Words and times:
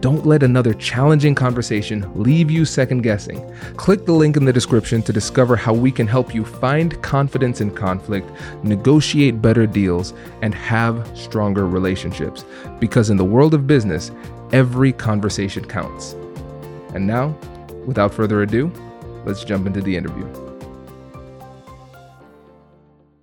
Don't 0.00 0.26
let 0.26 0.42
another 0.42 0.74
challenging 0.74 1.34
conversation 1.34 2.10
leave 2.14 2.50
you 2.50 2.64
second 2.64 3.02
guessing. 3.02 3.50
Click 3.76 4.04
the 4.04 4.12
link 4.12 4.36
in 4.36 4.44
the 4.44 4.52
description 4.52 5.02
to 5.02 5.12
discover 5.12 5.56
how 5.56 5.72
we 5.72 5.90
can 5.90 6.06
help 6.06 6.34
you 6.34 6.44
find 6.44 7.00
confidence 7.02 7.60
in 7.60 7.70
conflict, 7.70 8.30
negotiate 8.62 9.40
better 9.40 9.66
deals, 9.66 10.12
and 10.42 10.54
have 10.54 11.10
stronger 11.16 11.66
relationships. 11.66 12.44
Because 12.78 13.08
in 13.08 13.16
the 13.16 13.24
world 13.24 13.54
of 13.54 13.66
business, 13.66 14.10
every 14.52 14.92
conversation 14.92 15.64
counts. 15.64 16.12
And 16.94 17.06
now, 17.06 17.36
without 17.86 18.12
further 18.12 18.42
ado, 18.42 18.70
let's 19.24 19.44
jump 19.44 19.66
into 19.66 19.80
the 19.80 19.96
interview. 19.96 20.26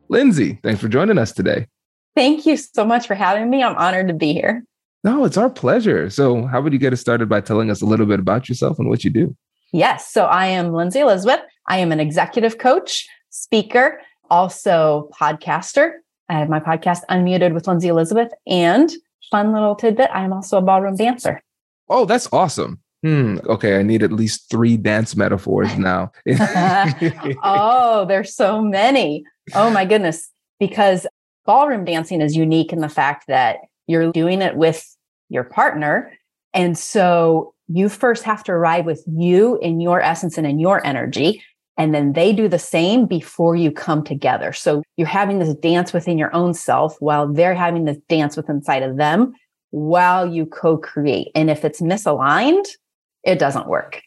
Linzy, 0.09 0.61
thanks 0.63 0.81
for 0.81 0.87
joining 0.87 1.17
us 1.17 1.31
today. 1.31 1.67
Thank 2.15 2.45
you 2.45 2.57
so 2.57 2.85
much 2.85 3.07
for 3.07 3.15
having 3.15 3.49
me. 3.49 3.63
I'm 3.63 3.75
honored 3.75 4.07
to 4.09 4.13
be 4.13 4.33
here. 4.33 4.63
No, 5.03 5.25
it's 5.25 5.37
our 5.37 5.49
pleasure. 5.49 6.09
So, 6.09 6.45
how 6.45 6.61
would 6.61 6.71
you 6.71 6.79
get 6.79 6.93
us 6.93 7.01
started 7.01 7.27
by 7.27 7.41
telling 7.41 7.69
us 7.69 7.81
a 7.81 7.85
little 7.85 8.05
bit 8.05 8.19
about 8.19 8.47
yourself 8.47 8.79
and 8.79 8.87
what 8.87 9.03
you 9.03 9.09
do? 9.09 9.35
Yes. 9.73 10.11
So, 10.11 10.25
I 10.25 10.47
am 10.47 10.71
Linzy 10.71 11.01
Elizabeth. 11.01 11.41
I 11.67 11.77
am 11.77 11.91
an 11.91 11.99
executive 11.99 12.57
coach, 12.57 13.07
speaker, 13.29 13.99
also 14.29 15.09
podcaster. 15.19 15.91
I 16.29 16.39
have 16.39 16.49
my 16.49 16.59
podcast 16.59 17.01
Unmuted 17.09 17.53
with 17.53 17.65
Linzy 17.65 17.85
Elizabeth. 17.85 18.31
And 18.47 18.91
fun 19.29 19.51
little 19.51 19.75
tidbit 19.75 20.09
I 20.13 20.23
am 20.23 20.33
also 20.33 20.57
a 20.57 20.61
ballroom 20.61 20.95
dancer. 20.95 21.41
Oh, 21.89 22.05
that's 22.05 22.31
awesome. 22.31 22.79
Hmm. 23.03 23.37
Okay. 23.45 23.79
I 23.79 23.83
need 23.83 24.03
at 24.03 24.13
least 24.13 24.49
three 24.49 24.77
dance 24.77 25.15
metaphors 25.15 25.77
now. 25.77 26.11
oh, 27.43 28.05
there's 28.07 28.33
so 28.33 28.61
many. 28.61 29.25
Oh, 29.53 29.69
my 29.69 29.85
goodness. 29.85 30.29
Because 30.59 31.05
ballroom 31.45 31.83
dancing 31.83 32.21
is 32.21 32.37
unique 32.37 32.71
in 32.71 32.79
the 32.79 32.89
fact 32.89 33.27
that 33.27 33.57
you're 33.87 34.11
doing 34.13 34.41
it 34.41 34.55
with 34.55 34.92
your 35.33 35.43
partner. 35.43 36.13
And 36.53 36.77
so 36.77 37.53
you 37.67 37.89
first 37.89 38.23
have 38.23 38.43
to 38.45 38.51
arrive 38.51 38.85
with 38.85 39.03
you 39.07 39.57
in 39.59 39.81
your 39.81 40.01
essence 40.01 40.37
and 40.37 40.45
in 40.45 40.59
your 40.59 40.85
energy. 40.85 41.43
And 41.77 41.93
then 41.93 42.13
they 42.13 42.33
do 42.33 42.47
the 42.47 42.59
same 42.59 43.07
before 43.07 43.55
you 43.55 43.71
come 43.71 44.03
together. 44.03 44.53
So 44.53 44.83
you're 44.95 45.07
having 45.07 45.39
this 45.39 45.55
dance 45.55 45.91
within 45.91 46.19
your 46.19 46.33
own 46.35 46.53
self 46.53 46.95
while 46.99 47.31
they're 47.31 47.55
having 47.55 47.85
this 47.85 47.97
dance 48.07 48.37
within 48.37 48.57
inside 48.57 48.83
of 48.83 48.97
them 48.97 49.33
while 49.71 50.31
you 50.31 50.45
co 50.45 50.77
create. 50.77 51.29
And 51.33 51.49
if 51.49 51.65
it's 51.65 51.81
misaligned, 51.81 52.65
it 53.23 53.39
doesn't 53.39 53.67
work. 53.67 54.01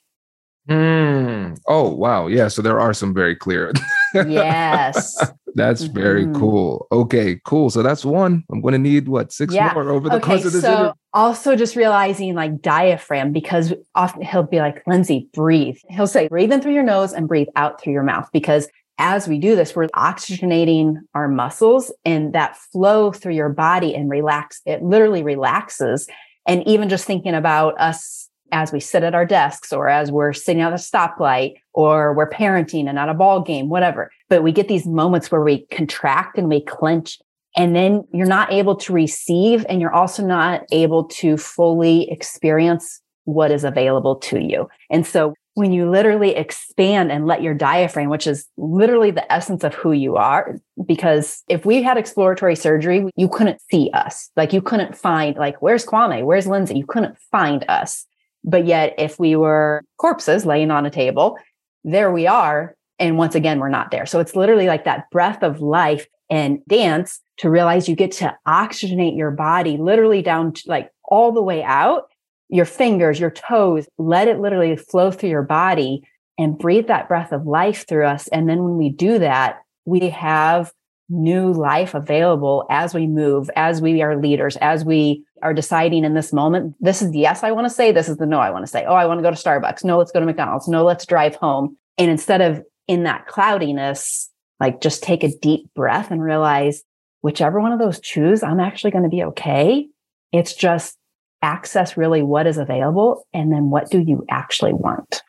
Mm. 0.68 1.58
Oh, 1.66 1.90
wow. 1.90 2.28
Yeah. 2.28 2.48
So 2.48 2.62
there 2.62 2.78
are 2.78 2.94
some 2.94 3.12
very 3.12 3.34
clear. 3.34 3.72
yes. 4.14 5.16
That's 5.56 5.84
very 5.84 6.24
mm-hmm. 6.24 6.38
cool. 6.38 6.86
Okay, 6.92 7.40
cool. 7.46 7.70
So 7.70 7.82
that's 7.82 8.04
one. 8.04 8.44
I'm 8.52 8.60
going 8.60 8.72
to 8.72 8.78
need 8.78 9.08
what 9.08 9.32
six 9.32 9.54
yeah. 9.54 9.72
more 9.72 9.88
over 9.88 10.10
the 10.10 10.16
okay, 10.16 10.26
course 10.26 10.44
of 10.44 10.52
this. 10.52 10.60
So 10.60 10.72
interview. 10.72 10.92
also 11.14 11.56
just 11.56 11.76
realizing 11.76 12.34
like 12.34 12.60
diaphragm 12.60 13.32
because 13.32 13.72
often 13.94 14.20
he'll 14.20 14.42
be 14.42 14.58
like, 14.58 14.84
Linzy, 14.84 15.32
breathe. 15.32 15.78
He'll 15.88 16.06
say, 16.06 16.28
breathe 16.28 16.52
in 16.52 16.60
through 16.60 16.74
your 16.74 16.82
nose 16.82 17.14
and 17.14 17.26
breathe 17.26 17.48
out 17.56 17.80
through 17.80 17.94
your 17.94 18.02
mouth 18.02 18.28
because 18.34 18.68
as 18.98 19.26
we 19.26 19.38
do 19.38 19.56
this, 19.56 19.74
we're 19.74 19.88
oxygenating 19.88 20.96
our 21.14 21.26
muscles 21.26 21.90
and 22.04 22.34
that 22.34 22.56
flow 22.56 23.10
through 23.10 23.34
your 23.34 23.48
body 23.48 23.94
and 23.94 24.10
relax. 24.10 24.60
It 24.66 24.82
literally 24.82 25.22
relaxes. 25.22 26.06
And 26.46 26.66
even 26.68 26.90
just 26.90 27.06
thinking 27.06 27.34
about 27.34 27.80
us 27.80 28.25
as 28.52 28.72
we 28.72 28.80
sit 28.80 29.02
at 29.02 29.14
our 29.14 29.26
desks 29.26 29.72
or 29.72 29.88
as 29.88 30.10
we're 30.10 30.32
sitting 30.32 30.62
at 30.62 30.72
a 30.72 30.76
stoplight 30.76 31.54
or 31.72 32.14
we're 32.14 32.30
parenting 32.30 32.88
and 32.88 32.98
at 32.98 33.08
a 33.08 33.14
ball 33.14 33.40
game, 33.40 33.68
whatever. 33.68 34.10
But 34.28 34.42
we 34.42 34.52
get 34.52 34.68
these 34.68 34.86
moments 34.86 35.30
where 35.30 35.42
we 35.42 35.66
contract 35.66 36.38
and 36.38 36.48
we 36.48 36.60
clench 36.60 37.18
and 37.56 37.74
then 37.74 38.04
you're 38.12 38.26
not 38.26 38.52
able 38.52 38.76
to 38.76 38.92
receive 38.92 39.64
and 39.68 39.80
you're 39.80 39.94
also 39.94 40.24
not 40.24 40.64
able 40.72 41.04
to 41.04 41.36
fully 41.38 42.10
experience 42.10 43.00
what 43.24 43.50
is 43.50 43.64
available 43.64 44.16
to 44.16 44.38
you. 44.40 44.68
And 44.90 45.06
so 45.06 45.34
when 45.54 45.72
you 45.72 45.90
literally 45.90 46.36
expand 46.36 47.10
and 47.10 47.26
let 47.26 47.42
your 47.42 47.54
diaphragm, 47.54 48.10
which 48.10 48.26
is 48.26 48.46
literally 48.58 49.10
the 49.10 49.32
essence 49.32 49.64
of 49.64 49.74
who 49.74 49.92
you 49.92 50.16
are, 50.16 50.58
because 50.86 51.42
if 51.48 51.64
we 51.64 51.82
had 51.82 51.96
exploratory 51.96 52.54
surgery, 52.54 53.08
you 53.16 53.26
couldn't 53.26 53.60
see 53.70 53.90
us. 53.94 54.30
Like 54.36 54.52
you 54.52 54.60
couldn't 54.60 54.94
find, 54.94 55.34
like, 55.36 55.60
where's 55.62 55.86
Kwame? 55.86 56.24
Where's 56.24 56.46
Linzy? 56.46 56.76
You 56.76 56.84
couldn't 56.84 57.16
find 57.32 57.64
us. 57.68 58.06
But 58.46 58.66
yet, 58.66 58.94
if 58.96 59.18
we 59.18 59.36
were 59.36 59.82
corpses 59.98 60.46
laying 60.46 60.70
on 60.70 60.86
a 60.86 60.90
table, 60.90 61.38
there 61.84 62.12
we 62.12 62.26
are. 62.26 62.74
And 62.98 63.18
once 63.18 63.34
again, 63.34 63.58
we're 63.58 63.68
not 63.68 63.90
there. 63.90 64.06
So 64.06 64.20
it's 64.20 64.36
literally 64.36 64.66
like 64.66 64.84
that 64.84 65.10
breath 65.10 65.42
of 65.42 65.60
life 65.60 66.06
and 66.30 66.64
dance 66.66 67.20
to 67.38 67.50
realize 67.50 67.88
you 67.88 67.96
get 67.96 68.12
to 68.12 68.34
oxygenate 68.46 69.16
your 69.16 69.30
body 69.30 69.76
literally 69.76 70.22
down 70.22 70.52
to 70.52 70.62
like 70.66 70.90
all 71.04 71.32
the 71.32 71.42
way 71.42 71.62
out, 71.62 72.08
your 72.48 72.64
fingers, 72.64 73.20
your 73.20 73.30
toes, 73.30 73.86
let 73.98 74.28
it 74.28 74.40
literally 74.40 74.76
flow 74.76 75.10
through 75.10 75.30
your 75.30 75.42
body 75.42 76.02
and 76.38 76.58
breathe 76.58 76.86
that 76.86 77.08
breath 77.08 77.32
of 77.32 77.46
life 77.46 77.86
through 77.86 78.06
us. 78.06 78.28
And 78.28 78.48
then 78.48 78.62
when 78.62 78.76
we 78.76 78.88
do 78.88 79.18
that, 79.18 79.62
we 79.84 80.08
have 80.10 80.72
new 81.08 81.52
life 81.52 81.94
available 81.94 82.66
as 82.70 82.94
we 82.94 83.06
move, 83.06 83.48
as 83.56 83.80
we 83.80 84.02
are 84.02 84.16
leaders, 84.16 84.56
as 84.56 84.84
we 84.84 85.24
are 85.42 85.54
deciding 85.54 86.04
in 86.04 86.14
this 86.14 86.32
moment. 86.32 86.74
This 86.80 87.02
is 87.02 87.10
the 87.12 87.20
yes 87.20 87.42
I 87.42 87.52
want 87.52 87.66
to 87.66 87.74
say. 87.74 87.92
This 87.92 88.08
is 88.08 88.16
the 88.16 88.26
no 88.26 88.38
I 88.38 88.50
want 88.50 88.64
to 88.64 88.70
say. 88.70 88.84
Oh, 88.84 88.94
I 88.94 89.06
want 89.06 89.18
to 89.18 89.22
go 89.22 89.30
to 89.30 89.36
Starbucks. 89.36 89.84
No, 89.84 89.98
let's 89.98 90.10
go 90.10 90.20
to 90.20 90.26
McDonald's. 90.26 90.68
No, 90.68 90.84
let's 90.84 91.06
drive 91.06 91.36
home. 91.36 91.76
And 91.98 92.10
instead 92.10 92.40
of 92.40 92.62
in 92.88 93.04
that 93.04 93.26
cloudiness, 93.26 94.30
like 94.60 94.80
just 94.80 95.02
take 95.02 95.22
a 95.22 95.36
deep 95.38 95.72
breath 95.74 96.10
and 96.10 96.22
realize 96.22 96.82
whichever 97.20 97.60
one 97.60 97.72
of 97.72 97.78
those 97.78 98.00
choose, 98.00 98.42
I'm 98.42 98.60
actually 98.60 98.90
going 98.90 99.04
to 99.04 99.10
be 99.10 99.24
okay. 99.24 99.86
It's 100.32 100.54
just 100.54 100.96
access 101.42 101.96
really 101.96 102.22
what 102.22 102.46
is 102.46 102.58
available 102.58 103.26
and 103.32 103.52
then 103.52 103.70
what 103.70 103.90
do 103.90 104.00
you 104.00 104.24
actually 104.28 104.72
want. 104.72 105.22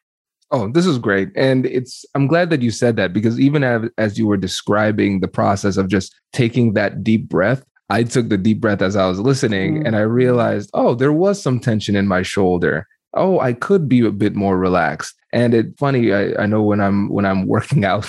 Oh, 0.49 0.69
this 0.71 0.85
is 0.85 0.97
great. 0.97 1.29
And 1.35 1.65
it's, 1.65 2.05
I'm 2.15 2.27
glad 2.27 2.49
that 2.51 2.61
you 2.61 2.71
said 2.71 2.95
that 2.95 3.11
because 3.11 3.39
even 3.39 3.63
as, 3.63 3.89
as 3.97 4.17
you 4.17 4.27
were 4.27 4.37
describing 4.37 5.19
the 5.19 5.27
process 5.27 5.75
of 5.75 5.89
just 5.89 6.15
taking 6.31 6.73
that 6.73 7.03
deep 7.03 7.27
breath, 7.27 7.65
I 7.89 8.03
took 8.03 8.29
the 8.29 8.37
deep 8.37 8.61
breath 8.61 8.81
as 8.81 8.95
I 8.95 9.07
was 9.07 9.19
listening 9.19 9.75
mm-hmm. 9.75 9.85
and 9.85 9.95
I 9.95 10.01
realized, 10.01 10.69
oh, 10.73 10.95
there 10.95 11.13
was 11.13 11.41
some 11.41 11.59
tension 11.59 11.95
in 11.95 12.07
my 12.07 12.21
shoulder. 12.21 12.87
Oh, 13.13 13.39
I 13.39 13.53
could 13.53 13.89
be 13.89 14.01
a 14.05 14.11
bit 14.11 14.35
more 14.35 14.57
relaxed. 14.57 15.15
And 15.33 15.53
it's 15.53 15.77
funny, 15.77 16.13
I, 16.13 16.33
I 16.41 16.45
know 16.45 16.63
when 16.63 16.79
I'm 16.79 17.09
when 17.09 17.25
I'm 17.25 17.47
working 17.47 17.83
out 17.83 18.07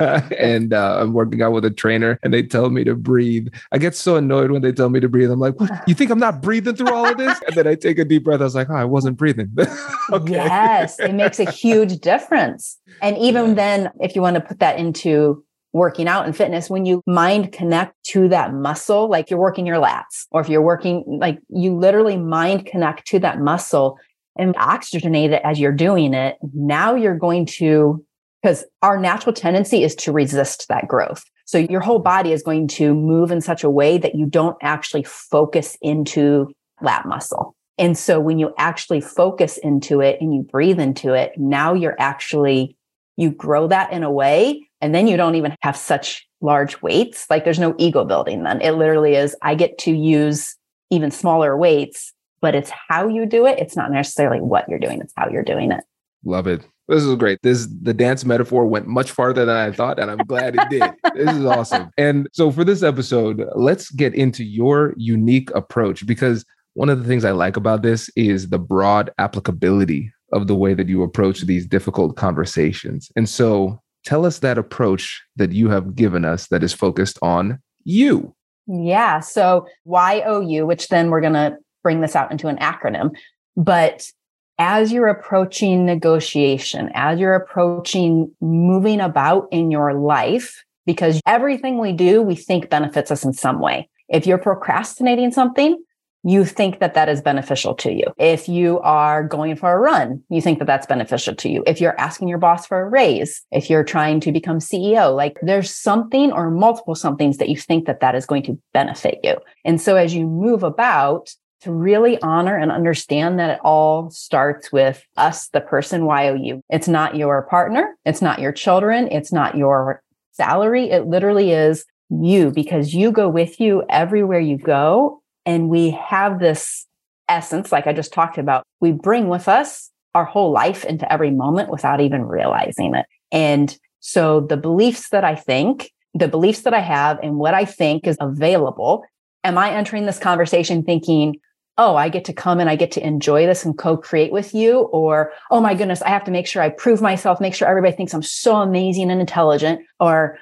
and 0.00 0.74
uh, 0.74 0.98
I'm 1.00 1.14
working 1.14 1.40
out 1.40 1.52
with 1.52 1.64
a 1.64 1.70
trainer 1.70 2.18
and 2.22 2.32
they 2.32 2.42
tell 2.42 2.68
me 2.68 2.84
to 2.84 2.94
breathe, 2.94 3.48
I 3.72 3.78
get 3.78 3.94
so 3.94 4.16
annoyed 4.16 4.50
when 4.50 4.60
they 4.60 4.72
tell 4.72 4.90
me 4.90 5.00
to 5.00 5.08
breathe. 5.08 5.30
I'm 5.30 5.40
like, 5.40 5.58
what? 5.58 5.70
You 5.86 5.94
think 5.94 6.10
I'm 6.10 6.18
not 6.18 6.42
breathing 6.42 6.76
through 6.76 6.92
all 6.92 7.06
of 7.06 7.16
this? 7.16 7.40
And 7.46 7.56
then 7.56 7.66
I 7.66 7.74
take 7.74 7.98
a 7.98 8.04
deep 8.04 8.24
breath. 8.24 8.40
I 8.40 8.44
was 8.44 8.54
like, 8.54 8.68
oh, 8.68 8.74
I 8.74 8.84
wasn't 8.84 9.16
breathing. 9.16 9.50
okay. 10.12 10.32
Yes, 10.32 11.00
it 11.00 11.14
makes 11.14 11.40
a 11.40 11.50
huge 11.50 12.00
difference. 12.00 12.78
And 13.00 13.16
even 13.16 13.48
yeah. 13.48 13.54
then, 13.54 13.90
if 14.00 14.14
you 14.14 14.20
want 14.20 14.34
to 14.34 14.40
put 14.40 14.58
that 14.60 14.78
into 14.78 15.42
working 15.72 16.08
out 16.08 16.26
and 16.26 16.36
fitness, 16.36 16.68
when 16.68 16.84
you 16.84 17.02
mind 17.06 17.52
connect 17.52 17.94
to 18.02 18.28
that 18.28 18.52
muscle, 18.52 19.08
like 19.08 19.30
you're 19.30 19.38
working 19.38 19.66
your 19.66 19.76
lats, 19.76 20.26
or 20.30 20.40
if 20.40 20.48
you're 20.48 20.62
working, 20.62 21.04
like 21.06 21.38
you 21.48 21.74
literally 21.76 22.16
mind 22.16 22.66
connect 22.66 23.06
to 23.06 23.18
that 23.20 23.40
muscle 23.40 23.98
and 24.38 24.54
oxygenate 24.56 25.32
it 25.32 25.42
as 25.44 25.58
you're 25.58 25.72
doing 25.72 26.14
it, 26.14 26.36
now 26.54 26.94
you're 26.94 27.18
going 27.18 27.46
to, 27.46 28.04
because 28.42 28.64
our 28.82 28.98
natural 28.98 29.32
tendency 29.32 29.82
is 29.82 29.94
to 29.96 30.12
resist 30.12 30.66
that 30.68 30.88
growth. 30.88 31.24
So 31.44 31.58
your 31.58 31.80
whole 31.80 31.98
body 31.98 32.32
is 32.32 32.42
going 32.42 32.68
to 32.68 32.94
move 32.94 33.30
in 33.30 33.40
such 33.40 33.64
a 33.64 33.70
way 33.70 33.98
that 33.98 34.14
you 34.14 34.26
don't 34.26 34.56
actually 34.62 35.02
focus 35.04 35.76
into 35.80 36.52
lat 36.80 37.06
muscle. 37.06 37.54
And 37.78 37.96
so 37.96 38.20
when 38.20 38.38
you 38.38 38.52
actually 38.58 39.00
focus 39.00 39.56
into 39.56 40.00
it 40.00 40.20
and 40.20 40.34
you 40.34 40.42
breathe 40.42 40.80
into 40.80 41.14
it, 41.14 41.32
now 41.36 41.74
you're 41.74 41.96
actually, 41.98 42.76
you 43.16 43.30
grow 43.30 43.68
that 43.68 43.92
in 43.92 44.02
a 44.02 44.10
way 44.10 44.68
and 44.80 44.94
then 44.94 45.06
you 45.06 45.16
don't 45.16 45.36
even 45.36 45.56
have 45.62 45.76
such 45.76 46.26
large 46.40 46.82
weights. 46.82 47.26
Like 47.30 47.44
there's 47.44 47.58
no 47.58 47.74
ego 47.78 48.04
building 48.04 48.42
then. 48.42 48.60
It 48.60 48.72
literally 48.72 49.14
is, 49.14 49.34
I 49.42 49.54
get 49.54 49.78
to 49.78 49.92
use 49.92 50.56
even 50.90 51.10
smaller 51.10 51.56
weights, 51.56 52.12
but 52.40 52.54
it's 52.54 52.70
how 52.88 53.08
you 53.08 53.26
do 53.26 53.46
it. 53.46 53.58
It's 53.58 53.76
not 53.76 53.90
necessarily 53.90 54.40
what 54.40 54.68
you're 54.68 54.78
doing, 54.78 55.00
it's 55.00 55.12
how 55.16 55.28
you're 55.28 55.42
doing 55.42 55.72
it. 55.72 55.84
Love 56.24 56.46
it. 56.46 56.66
This 56.88 57.02
is 57.02 57.14
great. 57.16 57.38
This 57.42 57.68
the 57.82 57.92
dance 57.92 58.24
metaphor 58.24 58.66
went 58.66 58.86
much 58.86 59.10
farther 59.10 59.44
than 59.44 59.54
I 59.54 59.70
thought, 59.72 59.98
and 59.98 60.10
I'm 60.10 60.18
glad 60.18 60.56
it 60.56 60.70
did. 60.70 60.90
this 61.14 61.36
is 61.36 61.44
awesome. 61.44 61.90
And 61.98 62.28
so 62.32 62.50
for 62.50 62.64
this 62.64 62.82
episode, 62.82 63.44
let's 63.54 63.90
get 63.90 64.14
into 64.14 64.42
your 64.42 64.94
unique 64.96 65.50
approach 65.54 66.06
because 66.06 66.46
one 66.74 66.88
of 66.88 67.02
the 67.02 67.08
things 67.08 67.24
I 67.24 67.32
like 67.32 67.56
about 67.56 67.82
this 67.82 68.08
is 68.16 68.48
the 68.48 68.58
broad 68.58 69.10
applicability 69.18 70.12
of 70.32 70.46
the 70.46 70.54
way 70.54 70.74
that 70.74 70.88
you 70.88 71.02
approach 71.02 71.42
these 71.42 71.66
difficult 71.66 72.16
conversations. 72.16 73.10
And 73.16 73.28
so 73.28 73.80
tell 74.04 74.24
us 74.24 74.38
that 74.38 74.58
approach 74.58 75.22
that 75.36 75.52
you 75.52 75.68
have 75.68 75.94
given 75.94 76.24
us 76.24 76.46
that 76.48 76.62
is 76.62 76.72
focused 76.72 77.18
on 77.20 77.58
you. 77.84 78.34
Yeah. 78.66 79.20
So 79.20 79.66
YOU, 79.86 80.66
which 80.66 80.88
then 80.88 81.10
we're 81.10 81.20
going 81.20 81.32
to 81.32 81.56
bring 81.82 82.00
this 82.00 82.16
out 82.16 82.30
into 82.30 82.48
an 82.48 82.56
acronym. 82.58 83.10
But 83.56 84.10
as 84.58 84.92
you're 84.92 85.08
approaching 85.08 85.86
negotiation, 85.86 86.90
as 86.94 87.18
you're 87.18 87.34
approaching 87.34 88.32
moving 88.40 89.00
about 89.00 89.48
in 89.52 89.70
your 89.70 89.94
life, 89.94 90.64
because 90.84 91.20
everything 91.26 91.78
we 91.78 91.92
do, 91.92 92.22
we 92.22 92.34
think 92.34 92.70
benefits 92.70 93.10
us 93.10 93.24
in 93.24 93.32
some 93.32 93.60
way. 93.60 93.88
If 94.08 94.26
you're 94.26 94.38
procrastinating 94.38 95.32
something, 95.32 95.82
you 96.24 96.44
think 96.44 96.80
that 96.80 96.94
that 96.94 97.08
is 97.08 97.20
beneficial 97.20 97.74
to 97.74 97.92
you. 97.92 98.04
If 98.18 98.48
you 98.48 98.80
are 98.80 99.22
going 99.22 99.54
for 99.54 99.72
a 99.72 99.78
run, 99.78 100.22
you 100.28 100.40
think 100.40 100.58
that 100.58 100.66
that's 100.66 100.86
beneficial 100.86 101.34
to 101.36 101.48
you. 101.48 101.62
If 101.66 101.80
you're 101.80 101.98
asking 102.00 102.28
your 102.28 102.38
boss 102.38 102.66
for 102.66 102.80
a 102.80 102.88
raise, 102.88 103.42
if 103.52 103.70
you're 103.70 103.84
trying 103.84 104.20
to 104.20 104.32
become 104.32 104.58
CEO, 104.58 105.14
like 105.14 105.38
there's 105.42 105.72
something 105.72 106.32
or 106.32 106.50
multiple 106.50 106.96
somethings 106.96 107.36
that 107.36 107.48
you 107.48 107.56
think 107.56 107.86
that 107.86 108.00
that 108.00 108.16
is 108.16 108.26
going 108.26 108.42
to 108.44 108.58
benefit 108.72 109.20
you. 109.22 109.36
And 109.64 109.80
so 109.80 109.94
as 109.94 110.14
you 110.14 110.26
move 110.26 110.64
about, 110.64 111.30
to 111.62 111.72
really 111.72 112.20
honor 112.22 112.56
and 112.56 112.70
understand 112.70 113.38
that 113.38 113.50
it 113.50 113.60
all 113.64 114.10
starts 114.10 114.70
with 114.72 115.04
us, 115.16 115.48
the 115.48 115.60
person 115.60 116.06
YOU. 116.06 116.62
It's 116.70 116.88
not 116.88 117.16
your 117.16 117.42
partner. 117.42 117.96
It's 118.04 118.22
not 118.22 118.38
your 118.38 118.52
children. 118.52 119.08
It's 119.10 119.32
not 119.32 119.56
your 119.56 120.02
salary. 120.32 120.90
It 120.90 121.06
literally 121.06 121.52
is 121.52 121.84
you 122.10 122.50
because 122.50 122.94
you 122.94 123.12
go 123.12 123.28
with 123.28 123.60
you 123.60 123.82
everywhere 123.90 124.40
you 124.40 124.56
go 124.56 125.20
and 125.44 125.68
we 125.68 125.90
have 125.90 126.38
this 126.38 126.86
essence, 127.28 127.72
like 127.72 127.86
I 127.86 127.92
just 127.92 128.12
talked 128.12 128.38
about, 128.38 128.64
we 128.80 128.92
bring 128.92 129.28
with 129.28 129.48
us 129.48 129.90
our 130.14 130.24
whole 130.24 130.52
life 130.52 130.84
into 130.84 131.10
every 131.12 131.30
moment 131.30 131.70
without 131.70 132.00
even 132.00 132.24
realizing 132.24 132.94
it. 132.94 133.06
And 133.30 133.76
so 134.00 134.40
the 134.40 134.56
beliefs 134.56 135.10
that 135.10 135.24
I 135.24 135.34
think, 135.34 135.90
the 136.14 136.28
beliefs 136.28 136.62
that 136.62 136.74
I 136.74 136.80
have, 136.80 137.18
and 137.22 137.36
what 137.36 137.54
I 137.54 137.64
think 137.64 138.06
is 138.06 138.16
available, 138.20 139.04
am 139.44 139.58
I 139.58 139.72
entering 139.72 140.06
this 140.06 140.18
conversation 140.18 140.82
thinking, 140.82 141.36
oh, 141.78 141.94
I 141.94 142.08
get 142.08 142.24
to 142.26 142.32
come 142.32 142.58
and 142.60 142.68
I 142.68 142.76
get 142.76 142.90
to 142.92 143.06
enjoy 143.06 143.46
this 143.46 143.64
and 143.64 143.78
co 143.78 143.96
create 143.96 144.32
with 144.32 144.54
you? 144.54 144.80
Or, 144.80 145.32
oh 145.50 145.60
my 145.60 145.74
goodness, 145.74 146.02
I 146.02 146.08
have 146.08 146.24
to 146.24 146.30
make 146.30 146.46
sure 146.46 146.60
I 146.60 146.68
prove 146.68 147.00
myself, 147.00 147.40
make 147.40 147.54
sure 147.54 147.68
everybody 147.68 147.96
thinks 147.96 148.12
I'm 148.12 148.22
so 148.22 148.56
amazing 148.56 149.10
and 149.10 149.20
intelligent. 149.20 149.80
Or, 150.00 150.38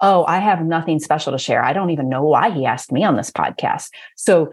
oh, 0.00 0.24
I 0.26 0.38
have 0.38 0.64
nothing 0.64 1.00
special 1.00 1.32
to 1.32 1.38
share. 1.38 1.64
I 1.64 1.72
don't 1.72 1.90
even 1.90 2.08
know 2.08 2.22
why 2.22 2.50
he 2.50 2.66
asked 2.66 2.92
me 2.92 3.02
on 3.02 3.16
this 3.16 3.30
podcast. 3.30 3.88
So 4.16 4.52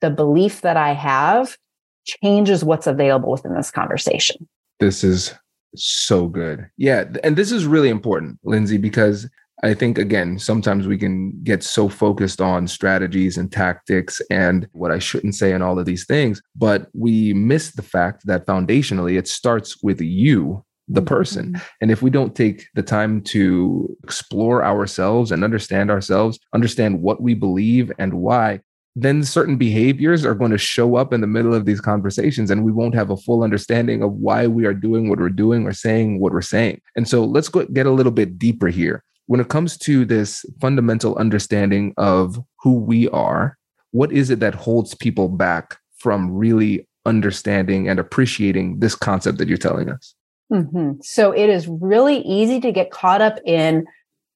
the 0.00 0.10
belief 0.10 0.60
that 0.60 0.76
I 0.76 0.92
have 0.94 1.56
changes 2.04 2.64
what's 2.64 2.86
available 2.86 3.32
within 3.32 3.54
this 3.54 3.70
conversation. 3.70 4.48
This 4.78 5.02
is 5.02 5.34
so 5.74 6.28
good. 6.28 6.68
Yeah. 6.76 7.04
And 7.24 7.36
this 7.36 7.50
is 7.50 7.66
really 7.66 7.88
important, 7.88 8.38
Linzy, 8.44 8.80
because 8.80 9.28
I 9.64 9.72
think, 9.72 9.96
again, 9.96 10.38
sometimes 10.38 10.86
we 10.86 10.98
can 10.98 11.32
get 11.42 11.62
so 11.62 11.88
focused 11.88 12.42
on 12.42 12.68
strategies 12.68 13.38
and 13.38 13.50
tactics 13.50 14.20
and 14.30 14.68
what 14.72 14.90
I 14.90 14.98
shouldn't 14.98 15.34
say 15.34 15.52
and 15.52 15.64
all 15.64 15.78
of 15.78 15.86
these 15.86 16.04
things, 16.04 16.42
but 16.54 16.88
we 16.92 17.32
miss 17.32 17.72
the 17.72 17.82
fact 17.82 18.26
that 18.26 18.46
foundationally 18.46 19.18
it 19.18 19.26
starts 19.26 19.82
with 19.82 20.02
you 20.02 20.62
the 20.86 21.00
person. 21.00 21.46
Mm-hmm. 21.46 21.62
And 21.80 21.90
if 21.90 22.02
we 22.02 22.10
don't 22.10 22.36
take 22.36 22.66
the 22.74 22.82
time 22.82 23.22
to 23.22 23.96
explore 24.04 24.62
ourselves 24.62 25.32
and 25.32 25.42
understand 25.42 25.90
ourselves, 25.90 26.38
understand 26.52 27.00
what 27.00 27.22
we 27.22 27.32
believe 27.32 27.90
and 27.98 28.12
why, 28.12 28.60
then 28.96 29.24
certain 29.24 29.56
behaviors 29.56 30.26
are 30.26 30.34
going 30.34 30.50
to 30.50 30.58
show 30.58 30.96
up 30.96 31.14
in 31.14 31.22
the 31.22 31.26
middle 31.26 31.54
of 31.54 31.64
these 31.64 31.80
conversations 31.80 32.50
and 32.50 32.64
we 32.64 32.70
won't 32.70 32.94
have 32.94 33.10
a 33.10 33.16
full 33.16 33.42
understanding 33.42 34.02
of 34.02 34.12
why 34.12 34.46
we 34.46 34.66
are 34.66 34.74
doing 34.74 35.08
what 35.08 35.18
we're 35.18 35.30
doing 35.30 35.66
or 35.66 35.72
saying 35.72 36.20
what 36.20 36.32
we're 36.32 36.42
saying. 36.42 36.82
And 36.96 37.08
so 37.08 37.24
let's 37.24 37.48
go 37.48 37.64
get 37.64 37.86
a 37.86 37.90
little 37.90 38.12
bit 38.12 38.38
deeper 38.38 38.68
here. 38.68 39.02
When 39.26 39.40
it 39.40 39.48
comes 39.48 39.76
to 39.78 40.04
this 40.04 40.44
fundamental 40.60 41.16
understanding 41.16 41.94
of 41.96 42.38
who 42.60 42.74
we 42.74 43.08
are, 43.08 43.56
what 43.92 44.12
is 44.12 44.30
it 44.30 44.40
that 44.40 44.54
holds 44.54 44.94
people 44.94 45.28
back 45.28 45.78
from 45.96 46.30
really 46.30 46.86
understanding 47.06 47.88
and 47.88 47.98
appreciating 47.98 48.80
this 48.80 48.94
concept 48.94 49.38
that 49.38 49.48
you're 49.48 49.56
telling 49.56 49.88
us? 49.88 50.14
Mm-hmm. 50.52 51.00
So 51.02 51.32
it 51.32 51.48
is 51.48 51.68
really 51.68 52.18
easy 52.18 52.60
to 52.60 52.72
get 52.72 52.90
caught 52.90 53.22
up 53.22 53.38
in 53.46 53.86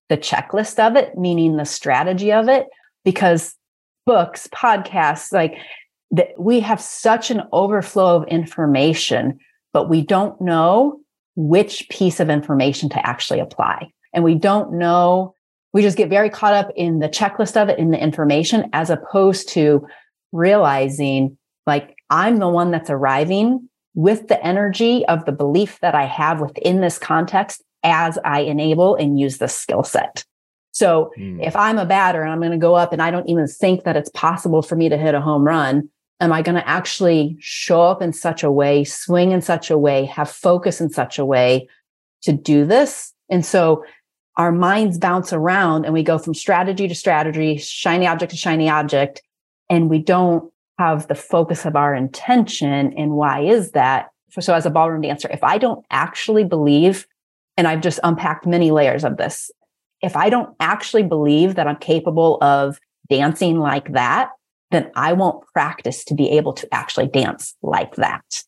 the 0.09 0.17
checklist 0.17 0.79
of 0.79 0.97
it, 0.97 1.17
meaning 1.19 1.57
the 1.57 1.67
strategy 1.67 2.33
of 2.33 2.49
it, 2.49 2.67
because 3.05 3.55
books, 4.07 4.49
podcasts, 4.55 5.33
like 5.33 5.59
that 6.11 6.29
we 6.39 6.61
have 6.61 6.81
such 6.81 7.31
an 7.31 7.43
overflow 7.53 8.17
of 8.17 8.29
information, 8.29 9.39
but 9.73 9.91
we 9.91 10.01
don't 10.01 10.41
know 10.41 11.01
which 11.37 11.89
piece 11.91 12.21
of 12.21 12.31
information 12.31 12.89
to 12.89 13.07
actually 13.07 13.39
apply. 13.39 13.91
And 14.19 14.25
we 14.25 14.35
don't 14.35 14.73
know, 14.73 15.33
we 15.73 15.81
just 15.81 15.97
get 15.97 16.11
very 16.11 16.29
caught 16.29 16.53
up 16.53 16.73
in 16.75 16.99
the 16.99 17.09
checklist 17.09 17.57
of 17.57 17.69
it, 17.69 17.79
in 17.79 17.93
the 17.93 18.03
information, 18.03 18.69
as 18.73 18.91
opposed 18.91 19.49
to 19.51 19.87
realizing 20.33 21.39
like 21.69 21.95
I'm 22.11 22.39
the 22.39 22.49
one 22.49 22.73
that's 22.73 22.91
arriving 22.91 23.69
with 23.95 24.27
the 24.27 24.45
energy 24.45 25.07
of 25.07 25.25
the 25.25 25.31
belief 25.31 25.79
that 25.83 25.95
I 25.95 26.05
have 26.07 26.41
within 26.41 26.81
this 26.81 26.99
context 26.99 27.63
as 27.85 28.19
I 28.25 28.41
enable 28.41 28.97
and 28.97 29.21
use 29.21 29.39
the 29.39 29.47
skill 29.47 29.85
set. 29.85 30.25
So 30.73 31.13
mm. 31.17 31.41
if 31.41 31.55
I'm 31.55 31.79
a 31.79 31.87
batter 31.87 32.21
and 32.21 32.33
I'm 32.33 32.41
going 32.41 32.51
to 32.51 32.59
go 32.59 32.75
up 32.75 32.93
and 32.93 33.01
I 33.01 33.13
don't 33.13 33.29
even 33.29 33.47
think 33.47 33.85
that 33.85 33.97
it's 33.97 34.11
possible 34.11 34.63
for 34.63 34.75
me 34.75 34.89
to 34.89 34.97
hit 34.97 35.15
a 35.15 35.21
home 35.21 35.45
run, 35.45 35.89
am 36.19 36.33
I 36.33 36.43
going 36.43 36.57
to 36.57 36.69
actually 36.69 37.37
show 37.39 37.83
up 37.83 38.03
in 38.03 38.13
such 38.13 38.43
a 38.43 38.51
way, 38.51 38.83
swing 38.83 39.31
in 39.31 39.43
such 39.43 39.71
a 39.71 39.79
way, 39.79 40.07
have 40.07 40.29
focus 40.29 40.81
in 40.81 40.91
such 40.91 41.21
a 41.21 41.25
way 41.25 41.69
to 42.23 42.33
do 42.33 42.67
this? 42.67 43.15
And 43.31 43.47
so 43.47 43.85
our 44.39 44.53
minds 44.53 44.99
bounce 44.99 45.33
around 45.33 45.85
and 45.85 45.93
we 45.93 46.05
go 46.05 46.17
from 46.17 46.33
strategy 46.33 46.87
to 46.87 46.95
strategy, 46.95 47.59
shiny 47.59 48.07
object 48.07 48.31
to 48.31 48.39
shiny 48.39 48.71
object, 48.71 49.21
and 49.69 49.91
we 49.91 49.99
don't 49.99 50.51
have 50.79 51.09
the 51.09 51.15
focus 51.17 51.67
of 51.67 51.75
our 51.75 51.95
intention. 51.95 52.95
And 52.97 53.13
why 53.13 53.41
is 53.41 53.73
that? 53.73 54.07
So, 54.39 54.55
as 54.55 54.65
a 54.65 54.71
ballroom 54.71 55.03
dancer, 55.03 55.29
if 55.33 55.43
I 55.43 55.59
don't 55.59 55.85
actually 55.91 56.45
believe, 56.45 57.07
and 57.57 57.67
I've 57.67 57.81
just 57.81 57.99
unpacked 58.05 58.47
many 58.47 58.71
layers 58.71 59.03
of 59.03 59.17
this, 59.17 59.51
if 60.01 60.17
I 60.17 60.31
don't 60.31 60.55
actually 60.61 61.03
believe 61.03 61.57
that 61.57 61.67
I'm 61.67 61.77
capable 61.77 62.39
of 62.41 62.79
dancing 63.11 63.59
like 63.59 63.93
that, 63.93 64.31
then 64.71 64.91
I 64.95 65.15
won't 65.15 65.45
practice 65.53 66.05
to 66.05 66.15
be 66.15 66.31
able 66.31 66.53
to 66.53 66.69
actually 66.73 67.09
dance 67.09 67.57
like 67.63 67.97
that. 67.97 68.45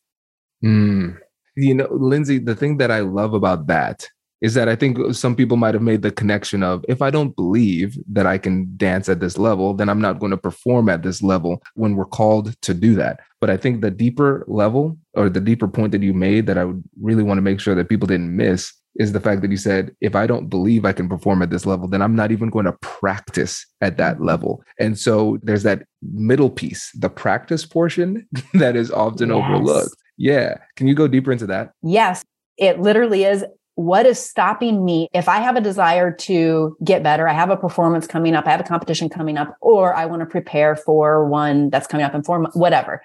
Mm. 0.63 1.17
You 1.57 1.75
know, 1.75 1.87
Linzy, 1.87 2.43
the 2.43 2.55
thing 2.55 2.77
that 2.77 2.91
I 2.91 3.01
love 3.01 3.33
about 3.33 3.67
that 3.67 4.07
is 4.41 4.55
that 4.55 4.67
I 4.67 4.75
think 4.75 4.97
some 5.13 5.35
people 5.35 5.57
might 5.57 5.75
have 5.75 5.83
made 5.83 6.01
the 6.01 6.11
connection 6.11 6.63
of 6.63 6.83
if 6.87 7.01
I 7.01 7.11
don't 7.11 7.35
believe 7.35 7.97
that 8.11 8.25
I 8.25 8.37
can 8.37 8.73
dance 8.75 9.07
at 9.07 9.19
this 9.19 9.37
level, 9.37 9.73
then 9.73 9.87
I'm 9.87 10.01
not 10.01 10.19
going 10.19 10.31
to 10.31 10.37
perform 10.37 10.89
at 10.89 11.03
this 11.03 11.21
level 11.21 11.61
when 11.75 11.95
we're 11.95 12.05
called 12.05 12.59
to 12.61 12.73
do 12.73 12.95
that. 12.95 13.19
But 13.39 13.49
I 13.49 13.57
think 13.57 13.81
the 13.81 13.91
deeper 13.91 14.43
level 14.47 14.97
or 15.13 15.29
the 15.29 15.41
deeper 15.41 15.67
point 15.67 15.91
that 15.91 16.01
you 16.01 16.13
made 16.13 16.47
that 16.47 16.57
I 16.57 16.65
would 16.65 16.83
really 16.99 17.23
want 17.23 17.37
to 17.37 17.43
make 17.43 17.59
sure 17.59 17.75
that 17.75 17.89
people 17.89 18.07
didn't 18.07 18.35
miss 18.35 18.73
is 18.95 19.13
the 19.13 19.19
fact 19.19 19.41
that 19.41 19.51
you 19.51 19.57
said, 19.57 19.95
if 20.01 20.15
I 20.15 20.27
don't 20.27 20.49
believe 20.49 20.85
I 20.85 20.91
can 20.91 21.07
perform 21.07 21.41
at 21.41 21.49
this 21.49 21.65
level, 21.65 21.87
then 21.87 22.01
I'm 22.01 22.15
not 22.15 22.31
even 22.31 22.49
going 22.49 22.65
to 22.65 22.73
practice 22.81 23.65
at 23.79 23.97
that 23.97 24.21
level. 24.21 24.63
And 24.79 24.97
so 24.97 25.37
there's 25.43 25.63
that 25.63 25.83
middle 26.01 26.49
piece, 26.49 26.91
the 26.93 27.09
practice 27.09 27.65
portion 27.65 28.27
that 28.53 28.75
is 28.75 28.91
often 28.91 29.29
yes. 29.29 29.37
overlooked. 29.37 29.95
Yeah. 30.17 30.57
Can 30.75 30.87
you 30.87 30.95
go 30.95 31.07
deeper 31.07 31.31
into 31.31 31.47
that? 31.47 31.71
Yes. 31.81 32.23
It 32.57 32.79
literally 32.79 33.23
is 33.23 33.45
what 33.75 34.05
is 34.05 34.19
stopping 34.19 34.83
me 34.83 35.07
if 35.13 35.29
I 35.29 35.37
have 35.37 35.55
a 35.55 35.61
desire 35.61 36.11
to 36.11 36.75
get 36.83 37.03
better, 37.03 37.27
I 37.27 37.33
have 37.33 37.49
a 37.49 37.57
performance 37.57 38.07
coming 38.07 38.35
up, 38.35 38.45
I 38.45 38.51
have 38.51 38.59
a 38.59 38.65
competition 38.65 39.09
coming 39.09 39.37
up, 39.37 39.55
or 39.61 39.93
I 39.93 40.05
want 40.05 40.21
to 40.21 40.25
prepare 40.25 40.75
for 40.75 41.27
one 41.27 41.69
that's 41.69 41.87
coming 41.87 42.05
up 42.05 42.13
in 42.13 42.21
months, 42.27 42.55
whatever. 42.55 43.01